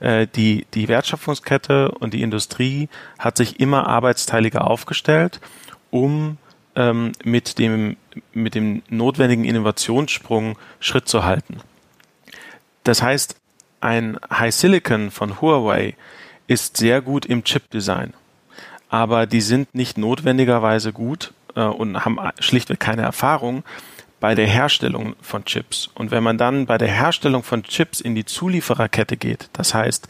[0.00, 5.38] Äh, die, die Wertschöpfungskette und die Industrie hat sich immer arbeitsteiliger aufgestellt,
[5.90, 6.38] um
[6.76, 7.98] ähm, mit, dem,
[8.32, 11.58] mit dem notwendigen Innovationssprung Schritt zu halten.
[12.84, 13.36] Das heißt,
[13.82, 15.94] ein High Silicon von Huawei
[16.46, 18.14] ist sehr gut im Chip-Design,
[18.88, 23.64] aber die sind nicht notwendigerweise gut äh, und haben schlichtweg keine Erfahrung
[24.20, 25.90] bei der Herstellung von Chips.
[25.94, 30.06] Und wenn man dann bei der Herstellung von Chips in die Zuliefererkette geht, das heißt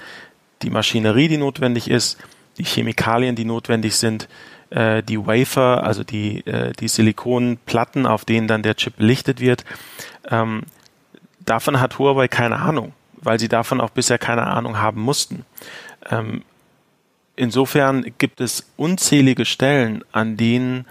[0.60, 2.18] die Maschinerie, die notwendig ist,
[2.58, 4.28] die Chemikalien, die notwendig sind,
[4.70, 9.64] äh, die Wafer, also die, äh, die Silikonplatten, auf denen dann der Chip belichtet wird.
[10.30, 10.62] Ähm,
[11.40, 15.44] davon hat Huawei keine Ahnung, weil sie davon auch bisher keine Ahnung haben mussten.
[16.10, 16.42] Ähm,
[17.36, 20.86] insofern gibt es unzählige Stellen, an denen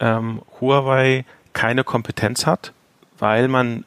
[0.00, 2.72] ähm, Huawei keine Kompetenz hat,
[3.18, 3.84] weil man,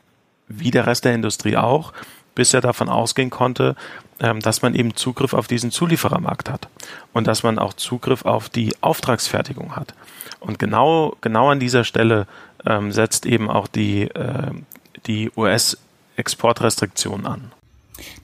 [0.47, 1.93] wie der Rest der Industrie auch,
[2.35, 3.75] bisher davon ausgehen konnte,
[4.19, 6.67] ähm, dass man eben Zugriff auf diesen Zulieferermarkt hat
[7.13, 9.93] und dass man auch Zugriff auf die Auftragsfertigung hat.
[10.39, 12.27] Und genau, genau an dieser Stelle
[12.65, 14.51] ähm, setzt eben auch die, äh,
[15.07, 17.51] die US-Exportrestriktion an.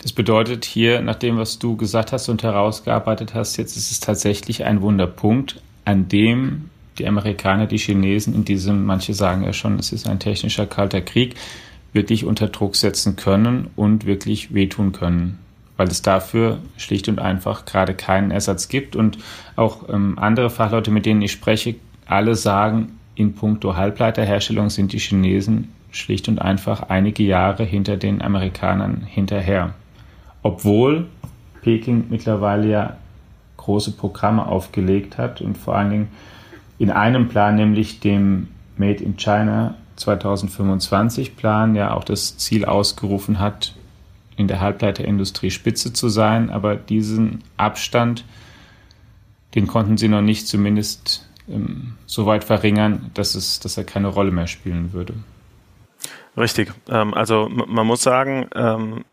[0.02, 4.00] Das bedeutet hier, nach dem, was du gesagt hast und herausgearbeitet hast, jetzt ist es
[4.00, 9.80] tatsächlich ein Wunderpunkt, an dem die Amerikaner, die Chinesen in diesem, manche sagen ja schon,
[9.80, 11.36] es ist ein technischer kalter Krieg,
[11.92, 15.40] wirklich unter Druck setzen können und wirklich wehtun können
[15.78, 18.96] weil es dafür schlicht und einfach gerade keinen Ersatz gibt.
[18.96, 19.18] Und
[19.56, 25.00] auch ähm, andere Fachleute, mit denen ich spreche, alle sagen, in puncto Halbleiterherstellung sind die
[25.00, 29.74] Chinesen schlicht und einfach einige Jahre hinter den Amerikanern hinterher.
[30.42, 31.08] Obwohl
[31.62, 32.98] Peking mittlerweile ja
[33.58, 36.08] große Programme aufgelegt hat und vor allen Dingen
[36.80, 43.40] in einem Plan, nämlich dem Made in China 2025 Plan, ja auch das Ziel ausgerufen
[43.40, 43.76] hat,
[44.36, 48.26] in der Halbleiterindustrie Spitze zu sein, aber diesen Abstand,
[49.56, 54.08] den konnten sie noch nicht zumindest ähm, so weit verringern, dass, es, dass er keine
[54.08, 55.14] Rolle mehr spielen würde.
[56.38, 56.72] Richtig.
[56.90, 59.06] Ähm, also man muss sagen, ähm,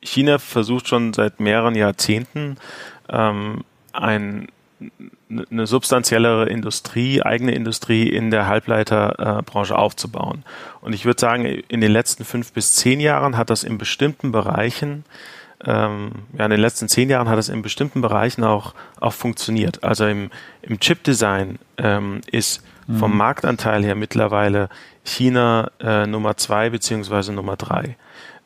[0.00, 2.56] China versucht schon seit mehreren Jahrzehnten
[3.08, 4.48] ähm, ein,
[5.50, 10.44] eine substanziellere Industrie, eigene Industrie in der Halbleiterbranche aufzubauen.
[10.80, 14.32] Und ich würde sagen, in den letzten fünf bis zehn Jahren hat das in bestimmten
[14.32, 15.04] Bereichen
[15.66, 19.82] ähm, ja, in den letzten zehn Jahren hat es in bestimmten Bereichen auch, auch funktioniert.
[19.82, 20.30] Also im,
[20.62, 22.62] im Chip-Design ähm, ist
[22.98, 24.68] vom Marktanteil her mittlerweile
[25.04, 27.96] China äh, Nummer zwei beziehungsweise Nummer drei.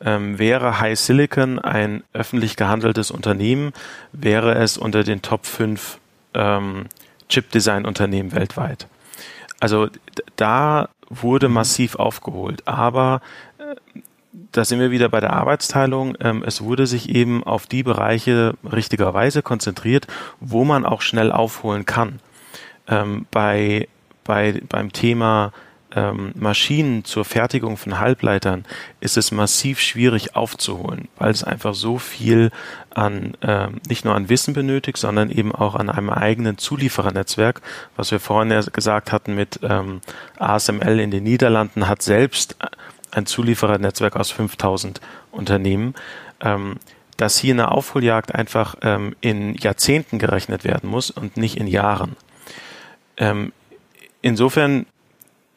[0.01, 3.73] Ähm, wäre High Silicon ein öffentlich gehandeltes Unternehmen,
[4.13, 5.99] wäre es unter den Top 5
[6.33, 6.85] ähm,
[7.27, 8.87] Chip-Design-Unternehmen weltweit.
[9.59, 9.89] Also
[10.35, 13.21] da wurde massiv aufgeholt, aber
[13.57, 13.75] äh,
[14.51, 16.15] da sind wir wieder bei der Arbeitsteilung.
[16.21, 20.07] Ähm, es wurde sich eben auf die Bereiche richtigerweise konzentriert,
[20.39, 22.19] wo man auch schnell aufholen kann.
[22.87, 23.87] Ähm, bei,
[24.29, 25.51] bei, beim Thema
[25.95, 28.63] ähm, Maschinen zur Fertigung von Halbleitern
[28.99, 32.51] ist es massiv schwierig aufzuholen, weil es einfach so viel
[32.93, 37.63] an ähm, nicht nur an Wissen benötigt, sondern eben auch an einem eigenen Zulieferernetzwerk,
[37.95, 40.01] was wir vorhin ja gesagt hatten mit ähm,
[40.37, 42.55] ASML in den Niederlanden hat selbst
[43.09, 45.95] ein Zulieferernetzwerk aus 5000 Unternehmen.
[46.39, 46.75] Ähm,
[47.17, 52.15] dass hier eine Aufholjagd einfach ähm, in Jahrzehnten gerechnet werden muss und nicht in Jahren.
[53.17, 53.51] Ähm,
[54.21, 54.85] insofern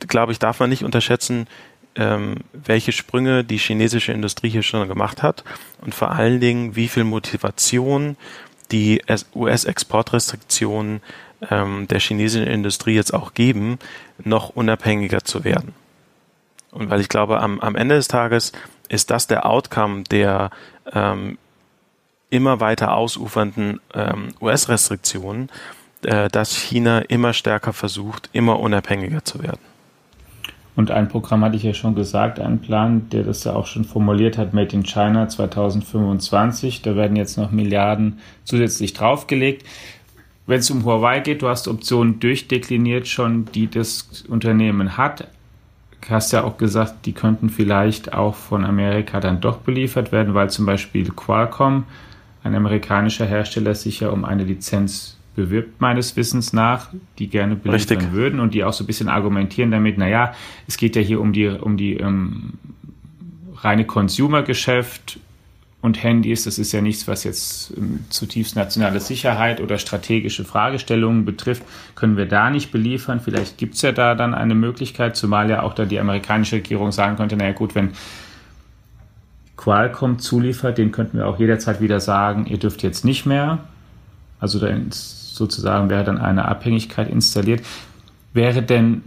[0.09, 1.47] glaube ich, darf man nicht unterschätzen,
[1.95, 5.45] ähm, welche Sprünge die chinesische Industrie hier schon gemacht hat
[5.81, 8.17] und vor allen Dingen, wie viel Motivation
[8.71, 9.03] die
[9.35, 11.03] US-Exportrestriktionen
[11.51, 13.79] ähm, der chinesischen Industrie jetzt auch geben,
[14.23, 15.75] noch unabhängiger zu werden.
[16.71, 18.53] Und weil ich glaube, am, am Ende des Tages
[18.89, 20.51] ist das der Outcome der
[20.91, 21.37] ähm,
[22.31, 25.51] immer weiter ausufernden ähm, US-Restriktionen,
[26.03, 29.61] dass China immer stärker versucht, immer unabhängiger zu werden.
[30.75, 33.85] Und ein Programm hatte ich ja schon gesagt, ein Plan, der das ja auch schon
[33.85, 36.81] formuliert hat, Made in China 2025.
[36.81, 39.67] Da werden jetzt noch Milliarden zusätzlich draufgelegt.
[40.47, 45.29] Wenn es um Huawei geht, du hast Optionen durchdekliniert schon, die das Unternehmen hat.
[46.01, 50.35] Du hast ja auch gesagt, die könnten vielleicht auch von Amerika dann doch beliefert werden,
[50.35, 51.85] weil zum Beispiel Qualcomm,
[52.43, 58.13] ein amerikanischer Hersteller, sich ja um eine Lizenz bewirbt, meines Wissens nach, die gerne beliefern
[58.13, 60.35] würden und die auch so ein bisschen argumentieren damit, naja,
[60.67, 62.55] es geht ja hier um die, um die ähm,
[63.57, 65.19] reine Consumer-Geschäft
[65.81, 71.25] und Handys, das ist ja nichts, was jetzt ähm, zutiefst nationale Sicherheit oder strategische Fragestellungen
[71.25, 71.65] betrifft,
[71.97, 73.21] können wir da nicht beliefern.
[73.21, 76.93] Vielleicht gibt es ja da dann eine Möglichkeit, zumal ja auch da die amerikanische Regierung
[76.93, 77.91] sagen könnte, naja gut, wenn
[79.57, 83.59] Qualcomm zuliefert, den könnten wir auch jederzeit wieder sagen, ihr dürft jetzt nicht mehr.
[84.39, 84.69] Also da
[85.37, 87.63] sozusagen wäre dann eine Abhängigkeit installiert.
[88.33, 89.03] Wäre denn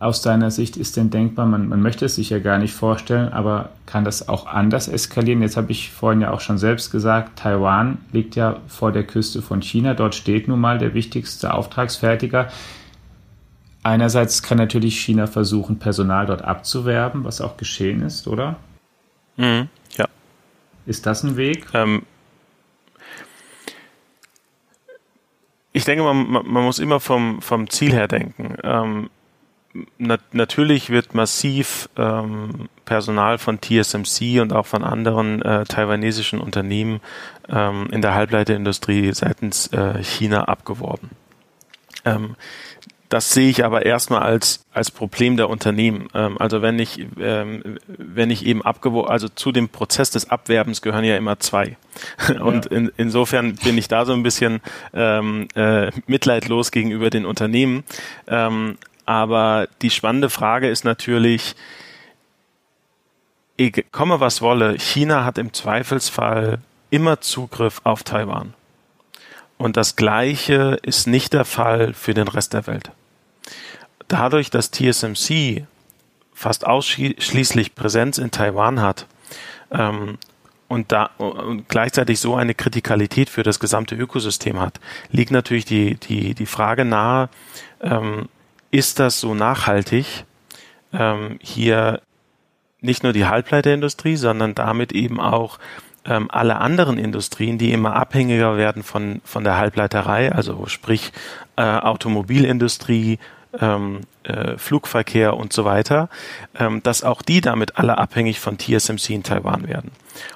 [0.00, 3.32] aus deiner Sicht ist denn denkbar, man, man möchte es sich ja gar nicht vorstellen,
[3.34, 5.42] aber kann das auch anders eskalieren?
[5.42, 9.42] Jetzt habe ich vorhin ja auch schon selbst gesagt, Taiwan liegt ja vor der Küste
[9.42, 9.92] von China.
[9.92, 12.48] Dort steht nun mal der wichtigste Auftragsfertiger.
[13.82, 18.56] Einerseits kann natürlich China versuchen, Personal dort abzuwerben, was auch geschehen ist, oder?
[19.36, 19.68] Mhm,
[19.98, 20.08] ja.
[20.86, 21.66] Ist das ein Weg?
[21.74, 22.02] Ähm,
[25.72, 28.56] ich denke, man, man muss immer vom, vom Ziel her denken.
[28.62, 29.10] Ähm,
[29.98, 37.00] nat natürlich wird massiv ähm, Personal von TSMC und auch von anderen äh, taiwanesischen Unternehmen
[37.48, 41.10] ähm, in der Halbleiterindustrie seitens äh, China abgeworben.
[43.10, 46.08] Das sehe ich aber erstmal als, als Problem der Unternehmen.
[46.14, 50.80] Ähm, also wenn ich, ähm, wenn ich eben abgeworben, also zu dem Prozess des Abwerbens
[50.80, 51.76] gehören ja immer zwei.
[52.40, 52.70] Und ja.
[52.70, 54.60] in, insofern bin ich da so ein bisschen
[54.94, 57.82] ähm, äh, mitleidlos gegenüber den Unternehmen.
[58.28, 61.56] Ähm, aber die spannende Frage ist natürlich,
[63.90, 68.54] komme was wolle, China hat im Zweifelsfall immer Zugriff auf Taiwan.
[69.58, 72.92] Und das Gleiche ist nicht der Fall für den Rest der Welt
[74.12, 75.66] dadurch, dass TSMC
[76.34, 79.06] fast ausschließlich Präsenz in Taiwan hat
[79.70, 80.18] ähm,
[80.68, 85.96] und, da, und gleichzeitig so eine Kritikalität für das gesamte Ökosystem hat, liegt natürlich die,
[85.96, 87.28] die, die Frage nahe,
[87.80, 88.28] ähm,
[88.70, 90.24] ist das so nachhaltig,
[90.92, 92.00] ähm, hier
[92.80, 95.58] nicht nur die Halbleiterindustrie, sondern damit eben auch
[96.06, 101.12] ähm, alle anderen Industrien, die immer abhängiger werden von, von der Halbleiterei, also sprich
[101.56, 103.18] äh, Automobilindustrie,
[103.58, 106.08] ähm, äh, Flugverkehr und so weiter,
[106.58, 109.90] ähm, dass auch die damit alle abhängig von TSMC in Taiwan werden.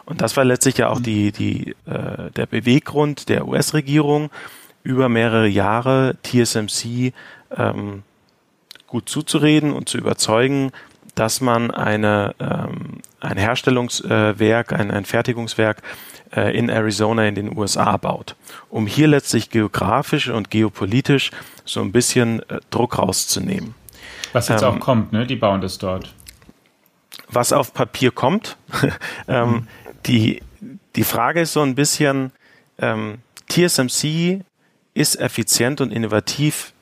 [0.05, 4.31] Und das war letztlich ja auch die, die, äh, der Beweggrund der US-Regierung,
[4.83, 7.13] über mehrere Jahre TSMC
[7.57, 8.03] ähm,
[8.87, 10.71] gut zuzureden und zu überzeugen,
[11.15, 15.83] dass man eine, ähm, ein Herstellungswerk, ein, ein Fertigungswerk
[16.35, 18.37] äh, in Arizona in den USA baut,
[18.71, 21.31] um hier letztlich geografisch und geopolitisch
[21.65, 23.75] so ein bisschen äh, Druck rauszunehmen.
[24.33, 25.27] Was jetzt ähm, auch kommt, ne?
[25.27, 26.13] Die bauen das dort.
[27.29, 28.57] Was auf Papier kommt.
[29.29, 29.69] ähm, mhm.
[30.07, 30.43] die,
[30.97, 32.33] die Frage ist so ein bisschen,
[32.79, 34.41] ähm, TSMC
[34.95, 36.73] ist effizient und innovativ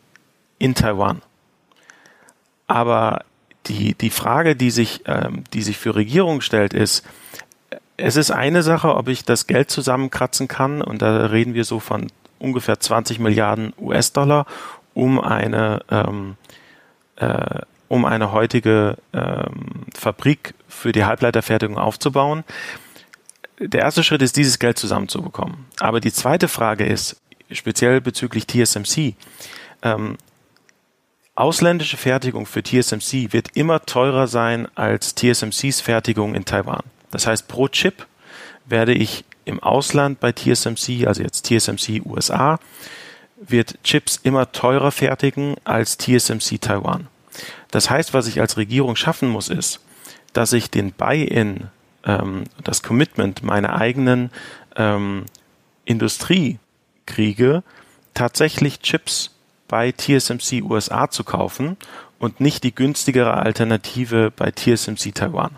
[0.58, 1.22] in Taiwan.
[2.66, 3.24] Aber
[3.66, 7.04] die, die Frage, die sich, ähm, die sich für Regierungen stellt, ist,
[7.96, 11.78] es ist eine Sache, ob ich das Geld zusammenkratzen kann, und da reden wir so
[11.78, 14.46] von ungefähr 20 Milliarden US-Dollar,
[14.94, 16.36] um eine, ähm,
[17.16, 22.42] äh, um eine heutige ähm, Fabrik für die Halbleiterfertigung aufzubauen.
[23.60, 25.66] Der erste Schritt ist, dieses Geld zusammenzubekommen.
[25.78, 27.20] Aber die zweite Frage ist,
[27.50, 29.14] speziell bezüglich TSMC,
[29.82, 30.16] ähm,
[31.34, 36.82] ausländische Fertigung für TSMC wird immer teurer sein als TSMCs Fertigung in Taiwan.
[37.10, 38.06] Das heißt, pro Chip
[38.66, 42.58] werde ich im Ausland bei TSMC, also jetzt TSMC USA,
[43.36, 47.08] wird Chips immer teurer fertigen als TSMC Taiwan.
[47.70, 49.80] Das heißt, was ich als Regierung schaffen muss, ist,
[50.32, 51.68] dass ich den Buy-in,
[52.04, 54.30] ähm, das Commitment meiner eigenen
[54.76, 55.24] ähm,
[55.84, 56.58] Industrie
[57.06, 57.62] kriege,
[58.14, 59.31] tatsächlich Chips
[59.72, 61.78] bei TSMC USA zu kaufen
[62.18, 65.56] und nicht die günstigere Alternative bei TSMC Taiwan.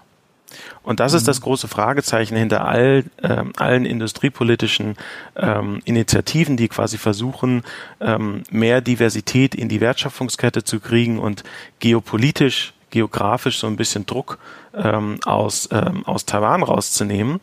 [0.85, 1.18] Und das mhm.
[1.18, 4.94] ist das große Fragezeichen hinter all, äh, allen industriepolitischen
[5.35, 7.64] ähm, Initiativen, die quasi versuchen,
[8.00, 11.42] ähm, mehr Diversität in die Wertschöpfungskette zu kriegen und
[11.81, 14.38] geopolitisch, geografisch so ein bisschen Druck
[14.74, 17.40] ähm, aus, ähm, aus Taiwan rauszunehmen.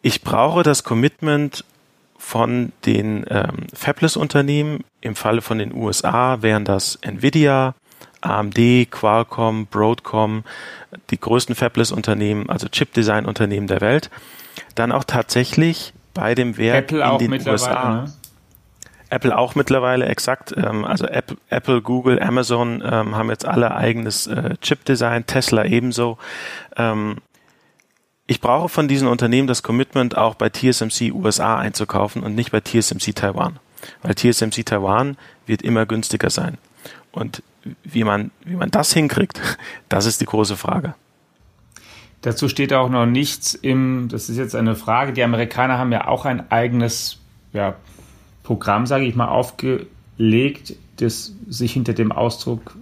[0.00, 1.66] Ich brauche das Commitment
[2.18, 4.84] von den ähm, Fabless-Unternehmen.
[5.00, 7.74] Im Falle von den USA wären das Nvidia,
[8.20, 10.44] AMD, Qualcomm, Broadcom,
[11.10, 14.10] die größten Fabless-Unternehmen, also Chip-Design-Unternehmen der Welt.
[14.74, 18.02] Dann auch tatsächlich bei dem Werk Apple in den USA.
[18.02, 18.12] Ne?
[19.10, 20.54] Apple auch mittlerweile, exakt.
[20.56, 26.18] Ähm, also Apple, Apple, Google, Amazon ähm, haben jetzt alle eigenes äh, Chip-Design, Tesla ebenso.
[26.76, 27.18] Ähm,
[28.28, 32.60] ich brauche von diesen Unternehmen das Commitment, auch bei TSMC USA einzukaufen und nicht bei
[32.60, 33.58] TSMC Taiwan.
[34.02, 36.58] Weil TSMC Taiwan wird immer günstiger sein.
[37.10, 37.42] Und
[37.84, 39.40] wie man, wie man das hinkriegt,
[39.88, 40.94] das ist die große Frage.
[42.20, 46.06] Dazu steht auch noch nichts im, das ist jetzt eine Frage, die Amerikaner haben ja
[46.06, 47.18] auch ein eigenes
[47.54, 47.76] ja,
[48.42, 52.76] Programm, sage ich mal, aufgelegt, das sich hinter dem Ausdruck,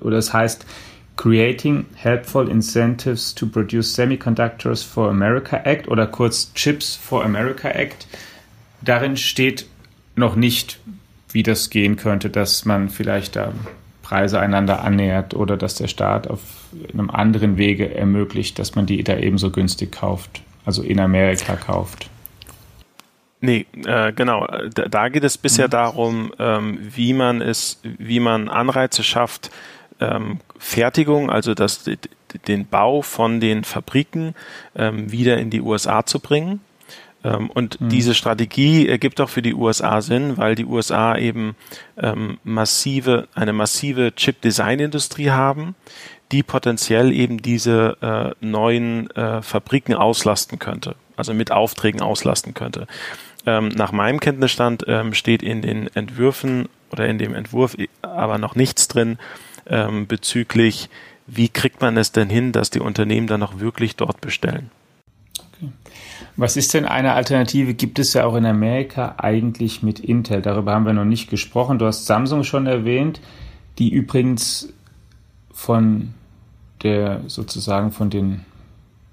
[0.00, 0.66] oder das heißt
[1.16, 8.06] Creating Helpful Incentives to Produce Semiconductors for America Act oder kurz Chips for America Act.
[8.82, 9.66] Darin steht
[10.16, 10.78] noch nicht,
[11.30, 13.52] wie das gehen könnte, dass man vielleicht da
[14.02, 16.40] Preise einander annähert oder dass der Staat auf
[16.92, 22.10] einem anderen Wege ermöglicht, dass man die da ebenso günstig kauft, also in Amerika kauft.
[23.40, 24.46] Nee, äh, genau.
[24.74, 25.70] Da, da, geht es bisher mhm.
[25.72, 29.50] darum, ähm, wie man es, wie man Anreize schafft,
[30.00, 31.84] ähm, Fertigung, also das,
[32.46, 34.34] den Bau von den Fabriken
[34.74, 36.60] ähm, wieder in die USA zu bringen.
[37.24, 37.88] Ähm, und mhm.
[37.88, 41.56] diese Strategie ergibt auch für die USA Sinn, weil die USA eben
[41.96, 45.74] ähm, massive, eine massive Chip-Design-Industrie haben,
[46.32, 47.96] die potenziell eben diese
[48.40, 52.86] äh, neuen äh, Fabriken auslasten könnte, also mit Aufträgen auslasten könnte.
[53.46, 58.54] Ähm, nach meinem Kenntnisstand ähm, steht in den Entwürfen oder in dem Entwurf aber noch
[58.54, 59.18] nichts drin,
[59.66, 60.88] ähm, bezüglich,
[61.26, 64.70] wie kriegt man es denn hin, dass die Unternehmen dann auch wirklich dort bestellen.
[66.36, 67.74] Was ist denn eine Alternative?
[67.74, 70.42] Gibt es ja auch in Amerika eigentlich mit Intel.
[70.42, 71.78] Darüber haben wir noch nicht gesprochen.
[71.78, 73.20] Du hast Samsung schon erwähnt,
[73.78, 74.72] die übrigens
[75.52, 76.14] von
[76.82, 78.40] der sozusagen von den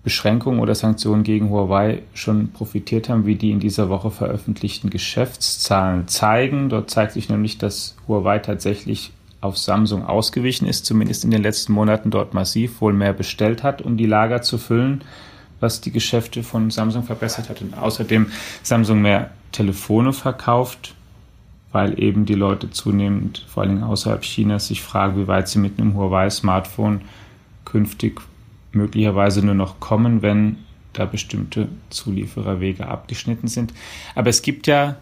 [0.04, 6.08] Beschränkungen oder Sanktionen gegen Huawei schon profitiert haben, wie die in dieser Woche veröffentlichten Geschäftszahlen
[6.08, 6.70] zeigen.
[6.70, 9.12] Dort zeigt sich nämlich, dass Huawei tatsächlich
[9.42, 13.82] auf Samsung ausgewichen ist, zumindest in den letzten Monaten dort massiv wohl mehr bestellt hat,
[13.82, 15.04] um die Lager zu füllen,
[15.60, 17.62] was die Geschäfte von Samsung verbessert hat.
[17.62, 20.96] Und außerdem Samsung mehr Telefone verkauft,
[21.72, 25.80] weil eben die Leute zunehmend, vor allem außerhalb Chinas, sich fragen, wie weit sie mit
[25.80, 27.02] einem Huawei-Smartphone
[27.66, 28.22] künftig
[28.74, 30.58] möglicherweise nur noch kommen, wenn
[30.94, 33.74] da bestimmte Zuliefererwege abgeschnitten sind.
[34.14, 34.98] Aber es gibt ja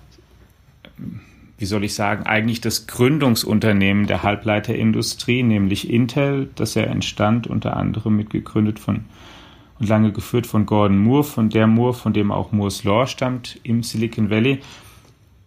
[1.60, 7.76] wie soll ich sagen, eigentlich das Gründungsunternehmen der Halbleiterindustrie, nämlich Intel, das ja entstand, unter
[7.76, 9.06] anderem mitgegründet von
[9.80, 13.60] und lange geführt von Gordon Moore, von der Moore, von dem auch Moore's Law stammt
[13.64, 14.60] im Silicon Valley.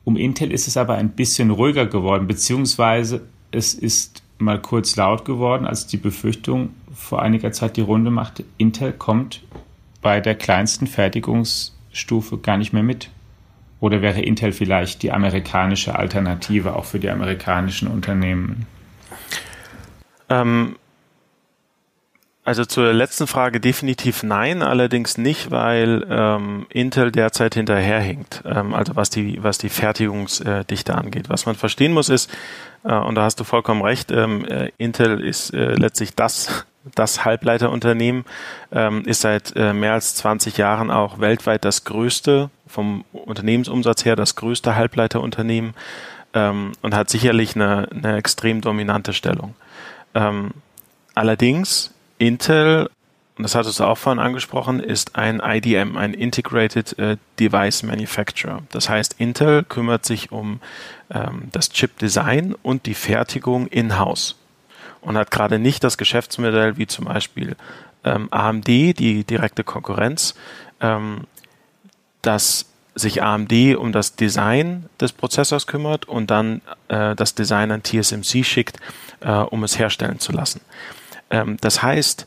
[0.04, 5.24] Um Intel ist es aber ein bisschen ruhiger geworden, beziehungsweise es ist mal kurz laut
[5.24, 9.42] geworden, als die Befürchtung vor einiger Zeit die Runde machte, Intel kommt
[10.00, 13.10] bei der kleinsten Fertigungsstufe gar nicht mehr mit.
[13.83, 18.64] Oder wäre Intel vielleicht die amerikanische Alternative auch für die amerikanischen Unternehmen?
[20.28, 20.76] Ähm,
[22.45, 28.95] also zur letzten Frage definitiv nein, allerdings nicht, weil ähm, Intel derzeit hinterherhinkt, ähm, also
[28.95, 31.28] was die, was die Fertigungsdichte angeht.
[31.28, 32.30] Was man verstehen muss ist,
[32.85, 37.24] äh, und da hast du vollkommen recht, ähm, äh, Intel ist äh, letztlich das, das
[37.24, 38.26] Halbleiterunternehmen,
[38.70, 44.16] ähm, ist seit äh, mehr als 20 Jahren auch weltweit das größte, vom Unternehmensumsatz her
[44.16, 45.75] das größte Halbleiterunternehmen
[46.35, 49.55] ähm, und hat sicherlich eine, eine extrem dominante Stellung.
[50.14, 50.53] Ähm,
[51.14, 52.89] allerdings Intel,
[53.37, 58.62] und das hattest du auch vorhin angesprochen, ist ein IDM, ein Integrated äh, Device Manufacturer.
[58.70, 60.61] Das heißt, Intel kümmert sich um
[61.12, 64.37] ähm, das Chip-Design und die Fertigung in-house
[65.01, 67.57] und hat gerade nicht das Geschäftsmodell wie zum Beispiel
[68.05, 70.35] ähm, AMD, die direkte Konkurrenz,
[70.81, 71.23] ähm,
[72.23, 77.83] dass sich AMD um das Design des Prozessors kümmert und dann äh, das Design an
[77.83, 78.79] TSMC schickt,
[79.20, 80.61] äh, um es herstellen zu lassen.
[81.31, 82.27] Ähm, das heißt,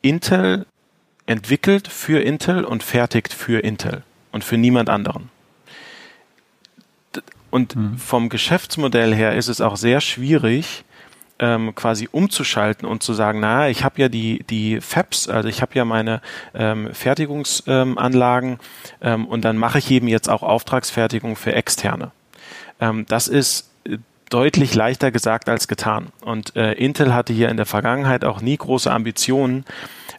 [0.00, 0.66] Intel
[1.26, 5.30] entwickelt für Intel und fertigt für Intel und für niemand anderen.
[7.50, 7.98] Und mhm.
[7.98, 10.84] vom Geschäftsmodell her ist es auch sehr schwierig,
[11.42, 15.60] ähm, quasi umzuschalten und zu sagen, na, ich habe ja die die Fabs, also ich
[15.60, 16.22] habe ja meine
[16.54, 18.60] ähm, Fertigungsanlagen
[19.02, 22.12] ähm, und dann mache ich eben jetzt auch Auftragsfertigung für externe.
[22.80, 23.68] Ähm, das ist
[24.30, 26.08] deutlich leichter gesagt als getan.
[26.22, 29.64] Und äh, Intel hatte hier in der Vergangenheit auch nie große Ambitionen,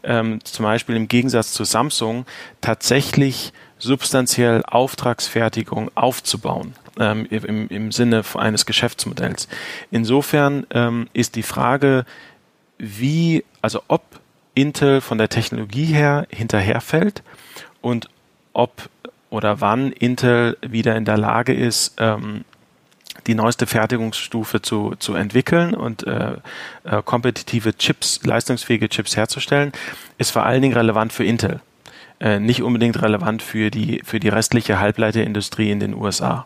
[0.03, 2.25] ähm, zum Beispiel im Gegensatz zu Samsung,
[2.61, 6.75] tatsächlich substanziell Auftragsfertigung aufzubauen.
[6.99, 9.47] Ähm, im, im Sinne eines Geschäftsmodells.
[9.89, 12.05] Insofern ähm, ist die Frage,
[12.77, 14.03] wie, also ob
[14.53, 17.23] Intel von der Technologie her hinterherfällt
[17.81, 18.09] und
[18.53, 18.89] ob
[19.29, 22.45] oder wann Intel wieder in der Lage ist, ähm,
[23.25, 26.35] die neueste Fertigungsstufe zu, zu entwickeln und äh,
[26.83, 29.71] äh, kompetitive Chips, leistungsfähige Chips herzustellen,
[30.19, 31.61] ist vor allen Dingen relevant für Intel.
[32.19, 36.45] Äh, nicht unbedingt relevant für die, für die restliche Halbleiterindustrie in den USA.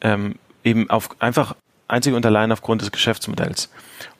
[0.00, 1.54] Ähm, eben auf, einfach
[1.88, 3.70] einzig und allein aufgrund des Geschäftsmodells.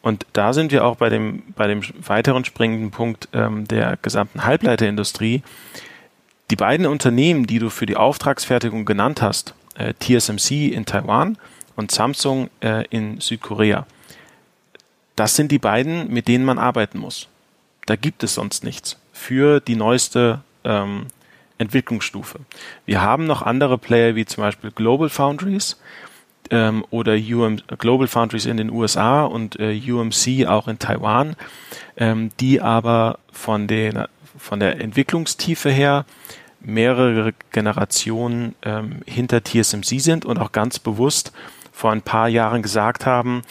[0.03, 4.45] Und da sind wir auch bei dem, bei dem weiteren springenden Punkt ähm, der gesamten
[4.45, 5.43] Halbleiterindustrie.
[6.51, 11.39] Die beiden Unternehmen, die du für die Auftragsfertigung genannt hast, äh, TSMC in Taiwan
[11.75, 13.87] und Samsung äh, in Südkorea.
[15.17, 17.29] Das sind die beiden, mit denen man arbeiten muss.
[17.87, 21.07] Da gibt es sonst nichts für die neueste ähm,
[21.59, 22.41] Entwicklungsstufe.
[22.85, 25.79] Wir haben noch andere Player wie zum Beispiel Global Foundries
[26.51, 31.37] ähm, oder UM, Global Foundries in den USA und äh, UMC auch in Taiwan,
[31.97, 34.05] ähm, die aber von, den,
[34.39, 36.05] von der Entwicklungstiefe her
[36.61, 41.33] mehrere Generationen ähm, hinter TSMC sind und auch ganz bewusst
[41.73, 43.43] vor ein paar Jahren gesagt haben,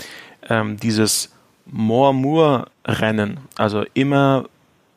[0.49, 1.31] ähm, dieses
[1.67, 4.45] More-More-Rennen, also immer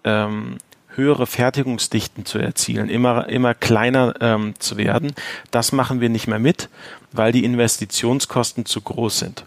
[0.05, 0.59] ähm,
[0.99, 5.15] höhere Fertigungsdichten zu erzielen, immer, immer kleiner ähm, zu werden,
[5.51, 6.69] das machen wir nicht mehr mit,
[7.13, 9.45] weil die Investitionskosten zu groß sind.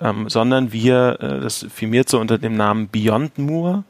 [0.00, 3.84] Ähm, sondern wir, äh, das firmiert so unter dem Namen Beyond Moore,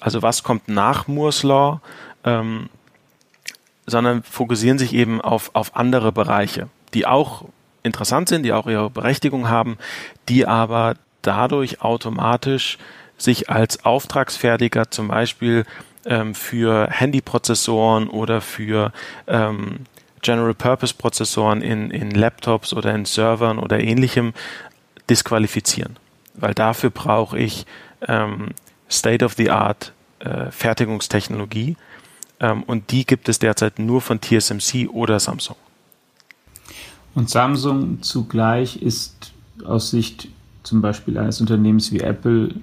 [0.00, 1.80] also was kommt nach Moores Law,
[2.24, 2.68] ähm,
[3.86, 7.44] sondern fokussieren sich eben auf, auf andere Bereiche, die auch
[7.82, 9.78] interessant sind, die auch ihre Berechtigung haben,
[10.28, 12.78] die aber dadurch automatisch
[13.16, 15.64] sich als Auftragsfertiger zum Beispiel
[16.04, 18.92] ähm, für Handyprozessoren oder für
[19.26, 19.80] ähm,
[20.22, 24.34] General Purpose Prozessoren in, in Laptops oder in Servern oder ähnlichem
[25.08, 25.96] disqualifizieren.
[26.34, 27.66] Weil dafür brauche ich
[28.06, 28.48] ähm,
[28.90, 31.76] State of the Art äh, Fertigungstechnologie
[32.40, 35.56] ähm, und die gibt es derzeit nur von TSMC oder Samsung.
[37.14, 39.32] Und Samsung zugleich ist
[39.64, 40.28] aus Sicht
[40.62, 42.54] zum Beispiel eines Unternehmens wie Apple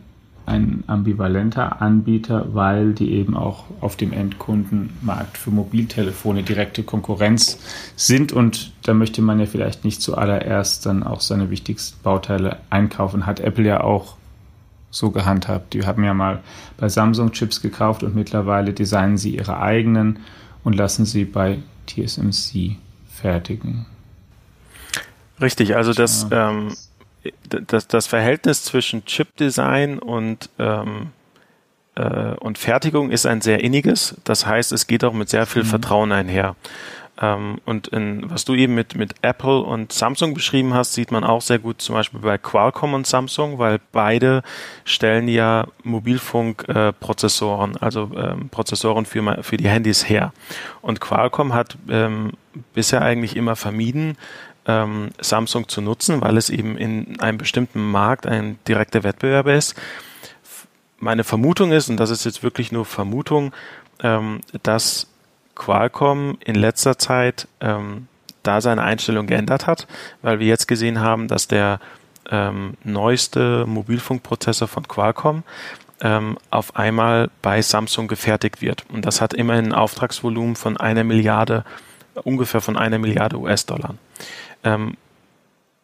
[0.46, 7.58] ein ambivalenter Anbieter, weil die eben auch auf dem Endkundenmarkt für Mobiltelefone direkte Konkurrenz
[7.96, 13.26] sind und da möchte man ja vielleicht nicht zuallererst dann auch seine wichtigsten Bauteile einkaufen.
[13.26, 14.18] Hat Apple ja auch
[14.91, 15.74] so gehandhabt.
[15.74, 16.41] Die haben ja mal
[16.78, 20.20] bei Samsung Chips gekauft und mittlerweile designen sie ihre eigenen
[20.64, 22.78] und lassen sie bei TSMC
[23.10, 23.86] fertigen.
[25.41, 26.76] Richtig, also das, ähm,
[27.67, 31.11] das, das Verhältnis zwischen Chip-Design und, ähm,
[31.95, 34.15] äh, und Fertigung ist ein sehr inniges.
[34.23, 35.67] Das heißt, es geht auch mit sehr viel mhm.
[35.67, 36.55] Vertrauen einher.
[37.21, 41.23] Ähm, und in, was du eben mit, mit Apple und Samsung beschrieben hast, sieht man
[41.23, 44.43] auch sehr gut zum Beispiel bei Qualcomm und Samsung, weil beide
[44.84, 50.34] stellen ja Mobilfunkprozessoren, äh, also ähm, Prozessoren für, für die Handys her.
[50.82, 52.32] Und Qualcomm hat ähm,
[52.73, 54.17] bisher eigentlich immer vermieden,
[54.68, 59.76] ähm, Samsung zu nutzen, weil es eben in einem bestimmten Markt ein direkter Wettbewerber ist.
[60.97, 63.53] Meine Vermutung ist, und das ist jetzt wirklich nur Vermutung,
[64.01, 65.07] ähm, dass
[65.55, 68.07] Qualcomm in letzter Zeit ähm,
[68.43, 69.88] da seine Einstellung geändert hat,
[70.22, 71.80] weil wir jetzt gesehen haben, dass der
[72.30, 75.43] ähm, neueste Mobilfunkprozessor von Qualcomm
[76.01, 78.86] ähm, auf einmal bei Samsung gefertigt wird.
[78.91, 81.63] Und das hat immerhin ein Auftragsvolumen von einer Milliarde,
[82.24, 83.95] ungefähr von einer Milliarde US-Dollar.
[84.66, 84.97] Ähm,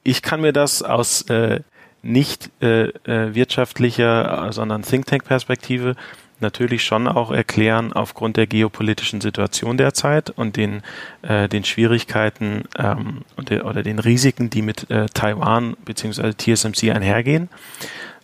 [0.04, 1.62] ich kann mir das aus äh,
[2.02, 5.96] nicht äh, äh, wirtschaftlicher, sondern Think Tank Perspektive
[6.42, 10.82] natürlich schon auch erklären aufgrund der geopolitischen Situation derzeit und den,
[11.22, 16.34] äh, den Schwierigkeiten ähm, der, oder den Risiken, die mit äh, Taiwan bzw.
[16.34, 17.50] TSMC einhergehen.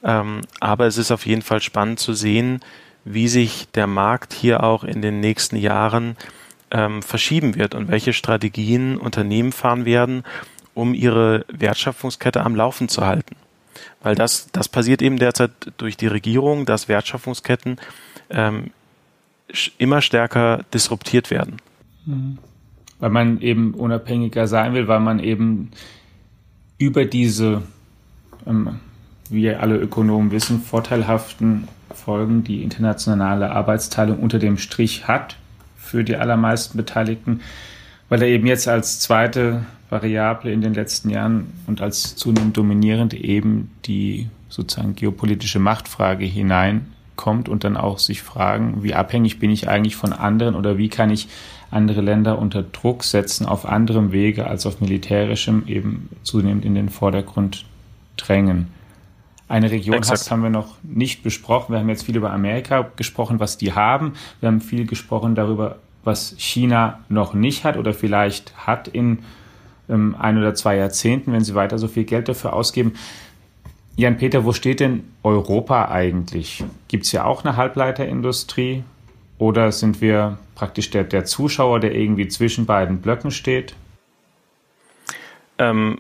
[0.04, 2.62] Ähm, aber es ist auf jeden Fall spannend zu sehen,
[3.06, 6.18] wie sich der Markt hier auch in den nächsten Jahren
[6.72, 10.24] ähm, verschieben wird und welche Strategien Unternehmen fahren werden,
[10.74, 13.36] um ihre Wertschöpfungskette am Laufen zu halten.
[14.02, 17.78] Weil das, das passiert eben derzeit durch die Regierung, dass Wertschöpfungsketten
[18.30, 18.72] ähm,
[19.78, 21.58] immer stärker disruptiert werden.
[22.06, 22.38] Mhm.
[23.00, 25.72] Weil man eben unabhängiger sein will, weil man eben
[26.78, 27.62] über diese,
[28.46, 28.80] ähm,
[29.30, 35.38] wie alle Ökonomen wissen, vorteilhaften Folgen, die internationale Arbeitsteilung unter dem Strich hat
[35.88, 37.42] für die allermeisten Beteiligten,
[38.10, 43.14] weil er eben jetzt als zweite Variable in den letzten Jahren und als zunehmend dominierend
[43.14, 49.50] eben die sozusagen geopolitische Machtfrage hinein kommt und dann auch sich fragen, wie abhängig bin
[49.50, 51.28] ich eigentlich von anderen oder wie kann ich
[51.72, 56.90] andere Länder unter Druck setzen auf anderem Wege als auf militärischem eben zunehmend in den
[56.90, 57.66] Vordergrund
[58.16, 58.68] drängen.
[59.50, 61.74] Eine Region hast, haben wir noch nicht besprochen.
[61.74, 64.14] Wir haben jetzt viel über Amerika gesprochen, was die haben.
[64.42, 69.20] Wir haben viel gesprochen darüber, was China noch nicht hat oder vielleicht hat in
[69.90, 72.94] ähm, ein oder zwei Jahrzehnten, wenn sie weiter so viel Geld dafür ausgeben.
[73.96, 76.64] Jan-Peter, wo steht denn Europa eigentlich?
[76.88, 78.84] Gibt es ja auch eine Halbleiterindustrie?
[79.40, 83.76] Oder sind wir praktisch der, der Zuschauer, der irgendwie zwischen beiden Blöcken steht?
[85.58, 86.00] Ähm,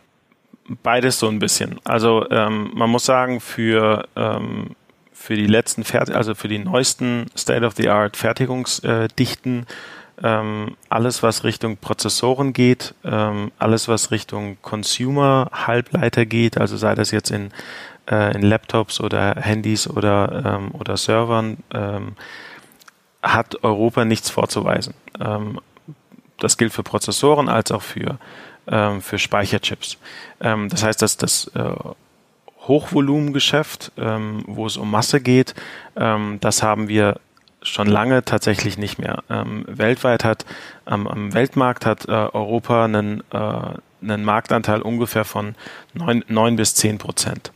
[0.84, 1.80] beides so ein bisschen.
[1.84, 4.76] Also ähm, man muss sagen, für, ähm,
[5.12, 9.66] für die letzten Fert also für die neuesten State-of-the-Art Fertigungsdichten
[10.24, 17.12] ähm, alles, was Richtung Prozessoren geht, ähm, alles, was Richtung Consumer-Halbleiter geht, also sei das
[17.12, 17.52] jetzt in,
[18.10, 22.16] äh, in Laptops oder Handys oder, ähm, oder Servern, ähm,
[23.22, 24.94] hat Europa nichts vorzuweisen.
[26.38, 28.20] Das gilt für Prozessoren als auch für,
[28.68, 29.98] ähm, für Speicherchips.
[30.40, 31.74] das heißt, dass das äh,
[32.68, 35.56] Hochvolumengeschäft, wo es um Masse geht,
[35.96, 37.18] das haben wir
[37.62, 39.24] schon lange tatsächlich nicht mehr.
[39.30, 40.46] Ähm, weltweit hat,
[40.88, 43.38] ähm, am Weltmarkt hat äh, Europa einen, äh,
[44.02, 45.56] einen Marktanteil ungefähr von
[45.94, 47.52] neun neun bis zehn Prozent.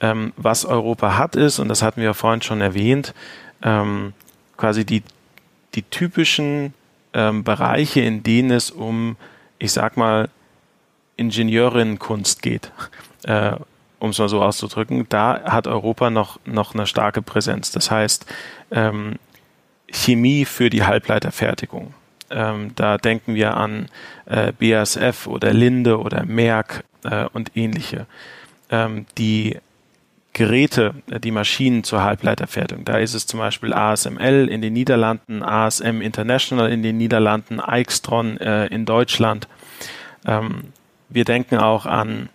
[0.00, 3.14] Ähm, was Europa hat ist, und das hatten wir vorhin schon erwähnt,
[3.62, 4.12] ähm,
[4.56, 5.02] quasi die,
[5.74, 6.74] die typischen
[7.14, 9.16] ähm, Bereiche, in denen es um,
[9.58, 10.28] ich sag mal,
[11.18, 12.72] Ingenieurinnenkunst geht.
[13.24, 13.52] Äh,
[13.98, 17.72] um es mal so auszudrücken, da hat Europa noch, noch eine starke Präsenz.
[17.72, 18.26] Das heißt,
[18.70, 19.16] ähm,
[19.90, 21.94] Chemie für die Halbleiterfertigung.
[22.30, 23.88] Ähm, da denken wir an
[24.26, 28.06] äh, BASF oder Linde oder Merck äh, und ähnliche.
[28.70, 29.58] Ähm, die
[30.34, 35.42] Geräte, äh, die Maschinen zur Halbleiterfertigung, da ist es zum Beispiel ASML in den Niederlanden,
[35.42, 39.48] ASM International in den Niederlanden, Eichstron äh, in Deutschland.
[40.26, 40.72] Ähm,
[41.08, 42.28] wir denken auch an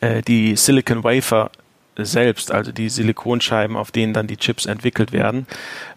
[0.00, 1.50] äh, die Silicon Wafer
[1.96, 5.46] selbst, also die Silikonscheiben, auf denen dann die Chips entwickelt werden.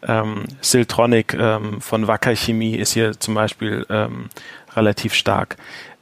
[0.08, 4.30] Ähm, Siltronic ähm, von Wacker Chemie ist hier zum Beispiel ähm,
[4.76, 5.58] relativ stark.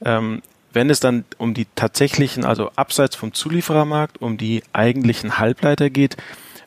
[0.05, 5.89] Ähm, wenn es dann um die tatsächlichen, also abseits vom Zulieferermarkt, um die eigentlichen Halbleiter
[5.89, 6.15] geht,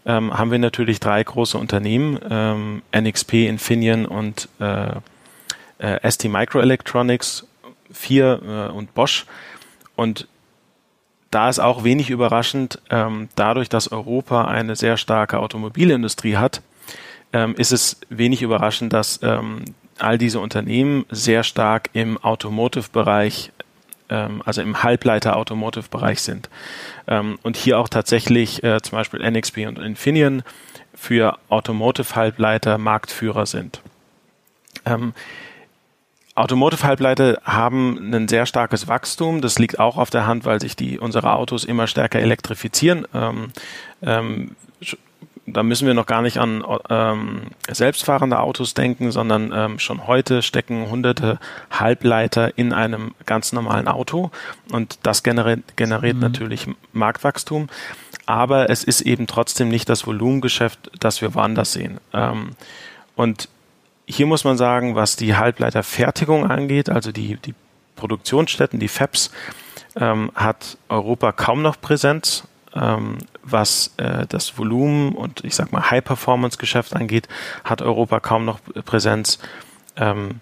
[0.05, 4.97] ähm, haben wir natürlich drei große Unternehmen, ähm, NXP, Infineon und äh,
[5.79, 7.47] äh, ST Microelectronics,
[7.93, 9.26] vier äh, und Bosch.
[9.97, 10.26] Und
[11.30, 16.62] da ist auch wenig überraschend, ähm, dadurch, dass Europa eine sehr starke Automobilindustrie hat,
[17.32, 19.64] ähm, ist es wenig überraschend, dass ähm,
[19.99, 23.51] all diese Unternehmen sehr stark im Automotive-Bereich,
[24.11, 26.51] ähm, also im Halbleiter-Automotive-Bereich sind.
[27.07, 30.43] Ähm, und hier auch tatsächlich äh, zum Beispiel NXP und Infineon
[30.95, 33.80] für Automotive-Halbleiter Marktführer sind.
[36.35, 39.43] Automotive-Halbleiter haben ein sehr starkes Wachstum.
[39.43, 43.07] Das liegt auch auf der Hand, weil sich die unsere Autos immer stärker elektrifizieren.
[43.14, 43.53] Ähm,
[44.03, 44.57] ähm,
[45.47, 50.41] da müssen wir noch gar nicht an ähm, selbstfahrende Autos denken, sondern ähm, schon heute
[50.41, 51.39] stecken hunderte
[51.70, 54.30] Halbleiter in einem ganz normalen Auto
[54.70, 56.22] und das generiert, generiert mhm.
[56.22, 57.68] natürlich Marktwachstum.
[58.24, 61.99] Aber es ist eben trotzdem nicht das Volumengeschäft, das wir woanders sehen.
[62.12, 62.51] Ähm,
[63.16, 63.49] und
[64.12, 67.54] hier muss man sagen, was die Halbleiterfertigung angeht, also die, die
[67.96, 69.30] Produktionsstätten, die FABs,
[69.96, 72.46] ähm, hat Europa kaum noch Präsenz.
[72.74, 77.28] Ähm, was äh, das Volumen und ich sag mal High-Performance-Geschäft angeht,
[77.64, 79.38] hat Europa kaum noch Präsenz.
[79.96, 80.40] Ähm,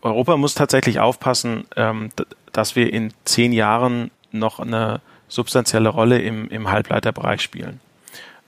[0.00, 2.10] Europa muss tatsächlich aufpassen, ähm,
[2.52, 7.80] dass wir in zehn Jahren noch eine substanzielle Rolle im, im Halbleiterbereich spielen.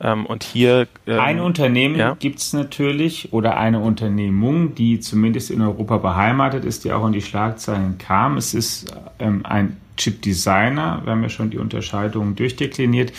[0.00, 0.88] Ähm, und hier.
[1.06, 2.16] Ähm, ein Unternehmen ja?
[2.18, 7.12] gibt es natürlich oder eine Unternehmung, die zumindest in Europa beheimatet ist, die auch in
[7.12, 8.36] die Schlagzeilen kam.
[8.36, 13.12] Es ist ähm, ein Chip-Designer, wir haben ja schon die Unterscheidungen durchdekliniert,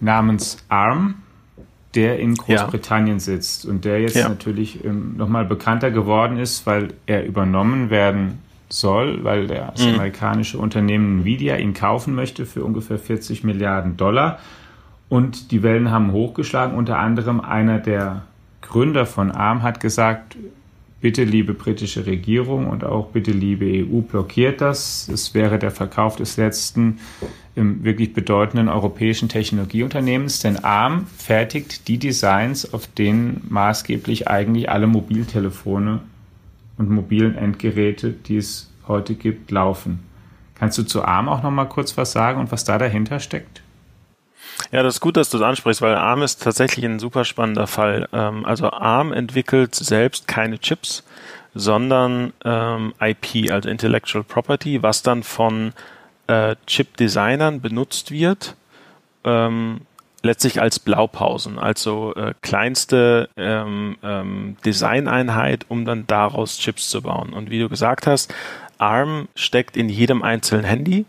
[0.00, 1.14] namens ARM,
[1.94, 3.20] der in Großbritannien ja.
[3.20, 4.28] sitzt und der jetzt ja.
[4.28, 9.94] natürlich ähm, nochmal bekannter geworden ist, weil er übernommen werden soll, weil das mhm.
[9.94, 14.38] amerikanische Unternehmen Nvidia ihn kaufen möchte für ungefähr 40 Milliarden Dollar.
[15.12, 16.74] Und die Wellen haben hochgeschlagen.
[16.74, 18.22] Unter anderem einer der
[18.62, 20.38] Gründer von ARM hat gesagt,
[21.02, 25.10] bitte liebe britische Regierung und auch bitte liebe EU, blockiert das.
[25.12, 26.98] Es wäre der Verkauf des letzten
[27.54, 36.00] wirklich bedeutenden europäischen Technologieunternehmens, denn ARM fertigt die Designs, auf denen maßgeblich eigentlich alle Mobiltelefone
[36.78, 40.00] und mobilen Endgeräte, die es heute gibt, laufen.
[40.54, 43.60] Kannst du zu ARM auch noch mal kurz was sagen und was da dahinter steckt?
[44.70, 47.66] Ja, das ist gut, dass du es ansprichst, weil ARM ist tatsächlich ein super spannender
[47.66, 48.08] Fall.
[48.12, 51.04] Ähm, also ARM entwickelt selbst keine Chips,
[51.54, 55.72] sondern ähm, IP, also Intellectual Property, was dann von
[56.26, 58.56] äh, Chip-Designern benutzt wird,
[59.24, 59.82] ähm,
[60.22, 67.32] letztlich als Blaupausen, also äh, kleinste ähm, ähm, Designeinheit, um dann daraus Chips zu bauen.
[67.32, 68.32] Und wie du gesagt hast,
[68.78, 71.04] ARM steckt in jedem einzelnen Handy.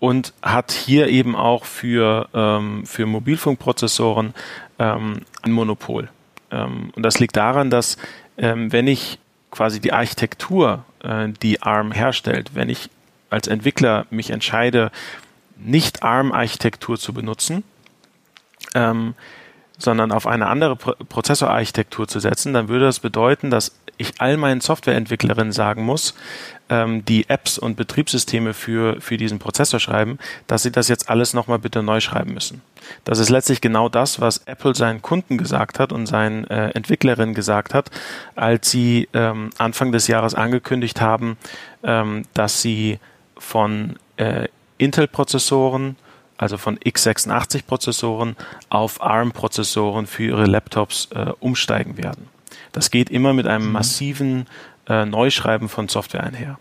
[0.00, 4.34] Und hat hier eben auch für, ähm, für Mobilfunkprozessoren
[4.78, 6.08] ähm, ein Monopol.
[6.50, 7.96] Ähm, und das liegt daran, dass
[8.36, 9.18] ähm, wenn ich
[9.50, 12.90] quasi die Architektur, äh, die ARM herstellt, wenn ich
[13.30, 14.90] als Entwickler mich entscheide,
[15.56, 17.64] nicht ARM-Architektur zu benutzen,
[18.74, 19.14] ähm,
[19.78, 24.36] sondern auf eine andere Pro Prozessorarchitektur zu setzen, dann würde das bedeuten, dass ich all
[24.36, 26.14] meinen Softwareentwicklerinnen sagen muss,
[26.68, 31.34] ähm, die Apps und Betriebssysteme für, für diesen Prozessor schreiben, dass sie das jetzt alles
[31.34, 32.62] nochmal bitte neu schreiben müssen.
[33.04, 37.34] Das ist letztlich genau das, was Apple seinen Kunden gesagt hat und seinen äh, Entwicklerinnen
[37.34, 37.90] gesagt hat,
[38.36, 41.36] als sie ähm, Anfang des Jahres angekündigt haben,
[41.82, 42.98] ähm, dass sie
[43.36, 44.48] von äh,
[44.78, 45.96] Intel-Prozessoren,
[46.38, 48.36] also von x86-Prozessoren
[48.70, 52.28] auf ARM-Prozessoren für ihre Laptops äh, umsteigen werden.
[52.72, 53.72] Das geht immer mit einem mhm.
[53.72, 54.46] massiven
[54.88, 56.58] äh, Neuschreiben von Software einher.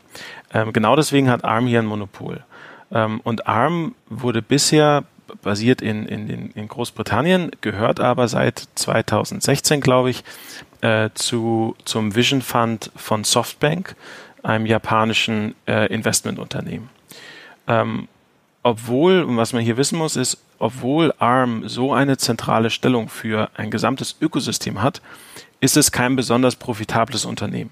[0.53, 2.43] Ähm, genau deswegen hat ARM hier ein Monopol.
[2.91, 5.03] Ähm, und ARM wurde bisher
[5.41, 10.23] basiert in, in, in, in Großbritannien, gehört aber seit 2016, glaube ich,
[10.81, 13.95] äh, zu, zum Vision Fund von Softbank,
[14.43, 16.89] einem japanischen äh, Investmentunternehmen.
[17.67, 18.07] Ähm,
[18.67, 23.49] obwohl, und was man hier wissen muss, ist, obwohl ARM so eine zentrale Stellung für
[23.55, 25.01] ein gesamtes Ökosystem hat,
[25.61, 27.71] ist es kein besonders profitables Unternehmen.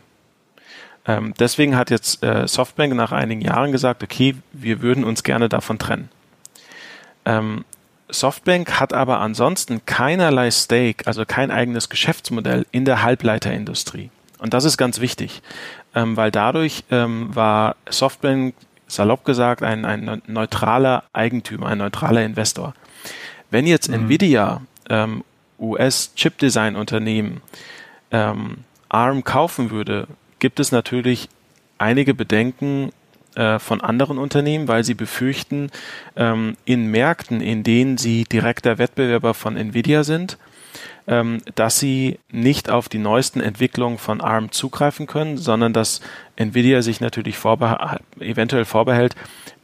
[1.06, 5.50] Ähm, deswegen hat jetzt äh, Softbank nach einigen Jahren gesagt, okay, wir würden uns gerne
[5.50, 6.08] davon trennen.
[7.26, 7.66] Ähm,
[8.08, 14.12] Softbank hat aber ansonsten keinerlei Stake, also kein eigenes Geschäftsmodell in der Halbleiterindustrie.
[14.40, 15.42] Und das ist ganz wichtig,
[15.94, 18.56] ähm, weil dadurch ähm, war Softbank,
[18.88, 22.74] salopp gesagt, ein, ein neutraler Eigentümer, ein neutraler Investor.
[23.50, 23.96] Wenn jetzt mhm.
[23.96, 25.24] Nvidia, ähm,
[25.60, 27.42] US-Chip-Design-Unternehmen,
[28.12, 28.58] ähm,
[28.90, 30.08] ARM kaufen würde,
[30.40, 31.30] gibt es natürlich
[31.78, 32.92] einige Bedenken
[33.36, 35.72] äh, von anderen Unternehmen, weil sie befürchten,
[36.16, 40.38] ähm, in Märkten, in denen sie direkter Wettbewerber von Nvidia sind,
[41.08, 46.02] ähm, dass sie nicht auf die neuesten Entwicklungen von ARM zugreifen können, sondern dass
[46.36, 49.16] Nvidia sich natürlich vorbe eventuell vorbehält,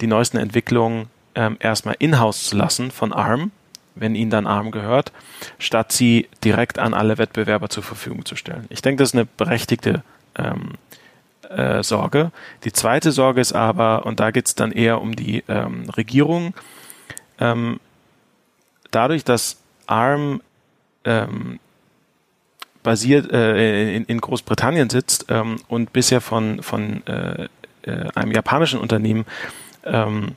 [0.02, 3.52] die neuesten Entwicklungen ähm, erstmal in-house zu lassen von ARM,
[3.96, 5.12] wenn ihnen dann ARM gehört,
[5.58, 8.66] statt sie direkt an alle Wettbewerber zur Verfügung zu stellen.
[8.70, 10.04] Ich denke, das ist eine berechtigte
[10.38, 10.74] ähm,
[11.56, 12.32] äh, Sorge.
[12.64, 16.54] Die zweite Sorge ist aber, und da geht es dann eher um die ähm, Regierung,
[17.40, 17.80] ähm,
[18.92, 20.42] dadurch, dass ARM
[21.04, 21.60] ähm,
[22.84, 27.48] basiert äh, in, in Großbritannien sitzt ähm, und bisher von, von äh,
[27.84, 29.26] äh, einem japanischen Unternehmen
[29.84, 30.36] ähm,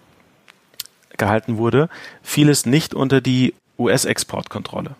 [1.17, 1.89] gehalten wurde,
[2.23, 4.97] fiel es nicht unter die US-Exportkontrolle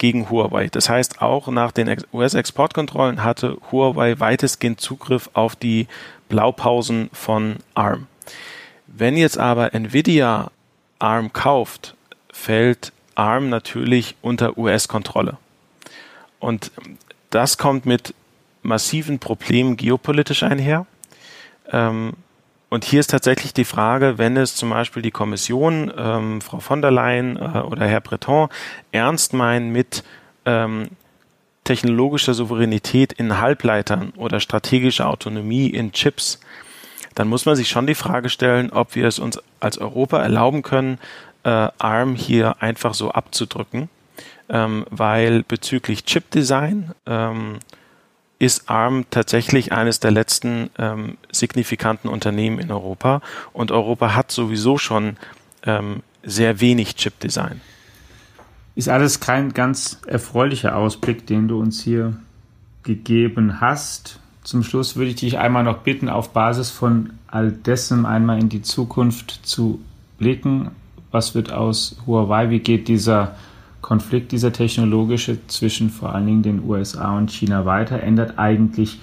[0.00, 0.68] gegen Huawei.
[0.68, 5.88] Das heißt, auch nach den US-Exportkontrollen hatte Huawei weitestgehend Zugriff auf die
[6.30, 8.06] Blaupausen von ARM.
[8.86, 10.50] Wenn jetzt aber Nvidia
[10.98, 11.96] ARM kauft,
[12.32, 15.36] fällt ARM natürlich unter US-Kontrolle.
[16.38, 16.72] Und
[17.28, 18.14] das kommt mit
[18.62, 20.86] massiven Problemen geopolitisch einher.
[21.70, 22.14] Ähm,
[22.70, 26.80] und hier ist tatsächlich die Frage, wenn es zum Beispiel die Kommission, ähm, Frau von
[26.80, 28.48] der Leyen äh, oder Herr Breton
[28.92, 30.04] ernst meinen mit
[30.46, 30.88] ähm,
[31.64, 36.40] technologischer Souveränität in Halbleitern oder strategischer Autonomie in Chips,
[37.14, 40.62] dann muss man sich schon die Frage stellen, ob wir es uns als Europa erlauben
[40.62, 40.98] können,
[41.42, 43.88] äh, ARM hier einfach so abzudrücken,
[44.48, 47.58] ähm, weil bezüglich Chipdesign ähm,
[48.40, 53.20] ist ARM tatsächlich eines der letzten ähm, signifikanten Unternehmen in Europa
[53.52, 55.16] und Europa hat sowieso schon
[55.62, 57.60] ähm, sehr wenig Chipdesign.
[58.74, 62.16] Ist alles kein ganz erfreulicher Ausblick, den du uns hier
[62.82, 64.20] gegeben hast.
[64.42, 68.48] Zum Schluss würde ich dich einmal noch bitten, auf Basis von all dessen einmal in
[68.48, 69.80] die Zukunft zu
[70.16, 70.70] blicken.
[71.10, 72.48] Was wird aus Huawei?
[72.48, 73.34] Wie geht dieser
[73.80, 78.02] Konflikt, dieser technologische zwischen vor allen Dingen den USA und China weiter?
[78.02, 78.98] Ändert eigentlich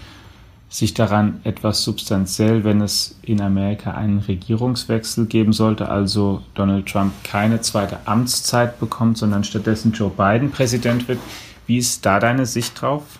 [0.69, 7.13] sich daran etwas substanziell, wenn es in Amerika einen Regierungswechsel geben sollte, also Donald Trump
[7.23, 11.19] keine zweite Amtszeit bekommt, sondern stattdessen Joe Biden Präsident wird?
[11.67, 13.19] Wie ist da deine Sicht drauf?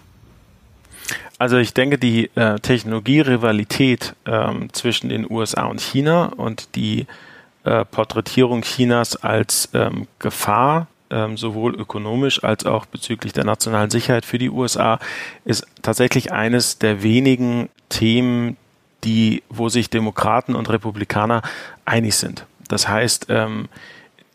[1.40, 7.06] Also ich denke, die äh, Technologierivalität ähm, zwischen den USA und China und die
[7.64, 14.26] äh, Porträtierung Chinas als ähm, Gefahr ähm, sowohl ökonomisch als auch bezüglich der nationalen Sicherheit
[14.26, 15.00] für die USA,
[15.46, 18.58] ist tatsächlich eines der wenigen Themen,
[19.04, 21.42] die, wo sich Demokraten und Republikaner
[21.86, 22.46] einig sind.
[22.68, 23.70] Das heißt, ähm,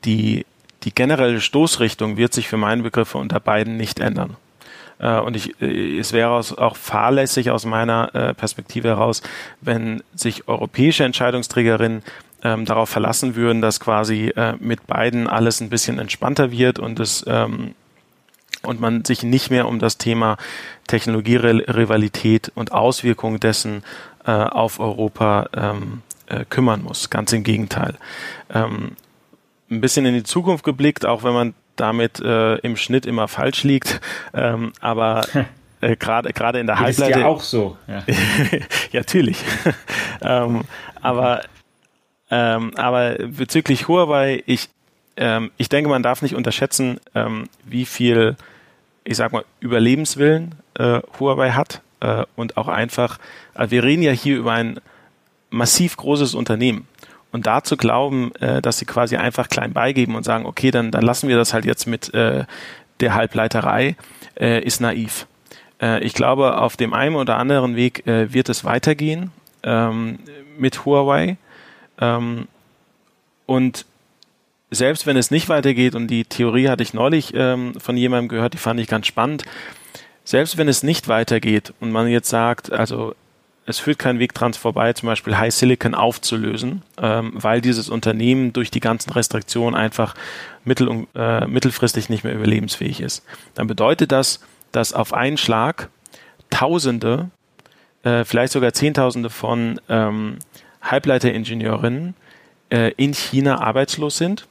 [0.05, 0.47] die,
[0.85, 4.37] die generelle Stoßrichtung wird sich für meine Begriffe unter beiden nicht ändern.
[4.99, 9.23] Äh, und ich, äh, es wäre auch fahrlässig aus meiner äh, Perspektive heraus,
[9.61, 12.03] wenn sich europäische Entscheidungsträgerinnen
[12.43, 17.01] ähm, darauf verlassen würden, dass quasi äh, mit beiden alles ein bisschen entspannter wird und
[17.01, 17.75] es ähm,
[18.63, 20.37] und man sich nicht mehr um das Thema
[20.87, 23.83] Technologierivalität und Auswirkungen dessen
[24.25, 27.11] äh, auf Europa ähm, äh, kümmern muss.
[27.11, 27.97] Ganz im Gegenteil.
[28.53, 28.97] Ähm,
[29.71, 33.65] ein bisschen in die Zukunft geblickt, auch wenn man damit äh, im Schnitt immer falsch
[33.65, 34.01] liegt,
[34.35, 35.27] ähm, aber
[35.81, 37.17] äh, gerade gerade in der Halbleiter.
[37.17, 37.77] Ist ja auch so.
[37.89, 38.05] Ja,
[38.93, 39.39] ja natürlich.
[40.23, 40.63] ähm,
[41.01, 41.43] aber
[42.33, 44.71] ähm, aber bezüglich Huawei, ich,
[45.19, 48.37] ähm, ich denke, man darf nicht unterschätzen, ähm, wie viel,
[49.05, 53.19] ich sag mal, Überlebenswillen äh, Huawei hat äh, und auch einfach,
[53.55, 54.81] äh, wir reden ja hier über ein
[55.51, 56.89] massiv großes Unternehmen.
[57.33, 60.91] Und da zu glauben, äh, dass sie quasi einfach klein beigeben und sagen, okay, dann,
[60.91, 62.45] dann lassen wir das halt jetzt mit äh,
[63.01, 63.95] der Halbleiterei,
[64.41, 65.27] äh, ist naiv.
[66.01, 69.33] Ich glaube, auf dem einen oder anderen Weg wird es weitergehen
[69.65, 70.21] ähm,
[70.57, 71.39] mit Huawei.
[72.01, 72.49] Ähm,
[73.47, 73.87] und
[74.71, 78.55] selbst wenn es nicht weitergeht, und die Theorie hatte ich neulich ähm, von jemandem gehört,
[78.55, 79.45] die fand ich ganz spannend,
[80.25, 83.15] selbst wenn es nicht weitergeht und man jetzt sagt, also
[83.65, 88.53] es führt kein Weg dran vorbei, zum Beispiel High Silicon aufzulösen, ähm, weil dieses Unternehmen
[88.53, 90.15] durch die ganzen Restriktionen einfach
[90.65, 93.25] mittel, äh, mittelfristig nicht mehr überlebensfähig ist.
[93.55, 94.41] Dann bedeutet das,
[94.73, 95.91] dass auf einen Schlag
[96.51, 97.31] Tausende,
[98.03, 100.39] äh, vielleicht sogar Zehntausende von ähm,
[100.83, 102.15] Halbleiteringenieurinnen
[102.71, 104.47] äh, in China arbeitslos sind,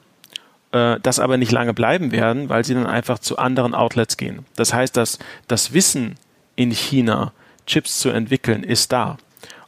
[0.72, 4.44] äh, das aber nicht lange bleiben werden, weil sie dann einfach zu anderen Outlets gehen.
[4.56, 5.18] Das heißt, dass
[5.48, 6.16] das Wissen
[6.56, 7.32] in China,
[7.66, 9.18] Chips zu entwickeln, ist da.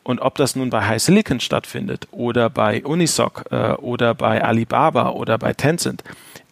[0.02, 5.10] Und ob das nun bei High Silicon stattfindet oder bei Unisoc äh, oder bei Alibaba
[5.10, 6.04] oder bei Tencent,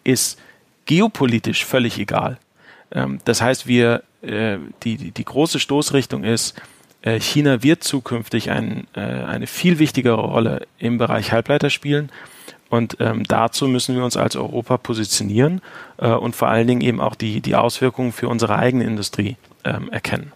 [0.03, 0.39] ist
[0.85, 2.37] geopolitisch völlig egal.
[2.91, 6.59] Ähm, das heißt, wir, äh, die, die, die große Stoßrichtung ist,
[7.19, 12.09] China wird zukünftig ein, äh, eine viel wichtigere Rolle im Bereich Halbleiter spielen.
[12.69, 15.61] Und ähm, dazu müssen wir uns als Europa positionieren
[15.97, 19.89] äh, und vor allen Dingen eben auch die, die Auswirkungen für unsere eigene Industrie ähm,
[19.91, 20.31] erkennen.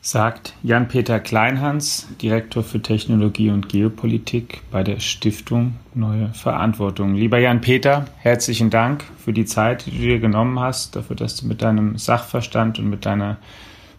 [0.00, 7.14] Sagt Jan-Peter Kleinhans, Direktor für Technologie und Geopolitik bei der Stiftung Neue Verantwortung.
[7.14, 11.46] Lieber Jan-Peter, herzlichen Dank für die Zeit, die du dir genommen hast, dafür, dass du
[11.46, 13.38] mit deinem Sachverstand und mit deiner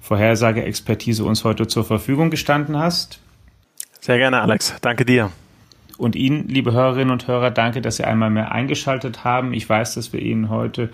[0.02, 3.20] Vorhersage-Expertise uns heute zur Verfügung gestanden hast.
[4.00, 4.76] Sehr gerne, Alex.
[4.82, 5.32] Danke dir.
[5.98, 9.54] Und Ihnen, liebe Hörerinnen und Hörer, danke, dass Sie einmal mehr eingeschaltet haben.
[9.54, 10.90] Ich weiß, dass wir Ihnen heute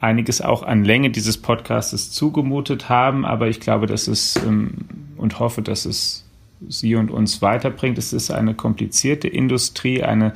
[0.00, 4.72] einiges auch an Länge dieses Podcastes zugemutet haben, aber ich glaube, dass es ähm,
[5.16, 6.24] und hoffe, dass es
[6.68, 7.96] Sie und uns weiterbringt.
[7.98, 10.32] Es ist eine komplizierte Industrie, eine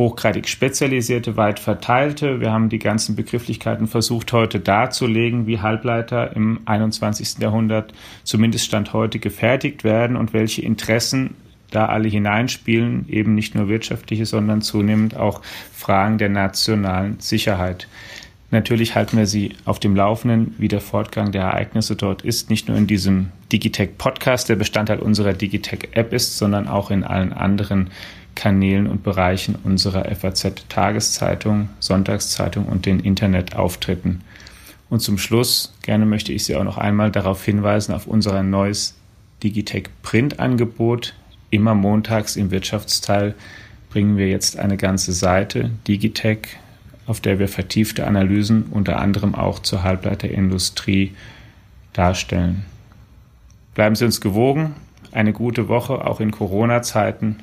[0.00, 2.40] hochgradig spezialisierte, weit verteilte.
[2.40, 7.38] Wir haben die ganzen Begrifflichkeiten versucht heute darzulegen, wie Halbleiter im 21.
[7.38, 7.92] Jahrhundert
[8.24, 11.34] zumindest Stand heute gefertigt werden und welche Interessen
[11.70, 15.42] da alle hineinspielen, eben nicht nur wirtschaftliche, sondern zunehmend auch
[15.74, 17.86] Fragen der nationalen Sicherheit.
[18.50, 22.68] Natürlich halten wir Sie auf dem Laufenden, wie der Fortgang der Ereignisse dort ist, nicht
[22.68, 27.34] nur in diesem Digitech Podcast, der Bestandteil unserer Digitech App ist, sondern auch in allen
[27.34, 27.90] anderen
[28.34, 34.22] Kanälen und Bereichen unserer FAZ Tageszeitung, Sonntagszeitung und den Internetauftritten.
[34.88, 38.96] Und zum Schluss gerne möchte ich Sie auch noch einmal darauf hinweisen auf unser neues
[39.42, 41.14] Digitech Print Angebot.
[41.50, 43.34] Immer montags im Wirtschaftsteil
[43.90, 46.58] bringen wir jetzt eine ganze Seite Digitech
[47.10, 51.12] auf der wir vertiefte Analysen unter anderem auch zur Halbleiterindustrie
[51.92, 52.64] darstellen.
[53.74, 54.76] Bleiben Sie uns gewogen.
[55.10, 57.42] Eine gute Woche, auch in Corona-Zeiten.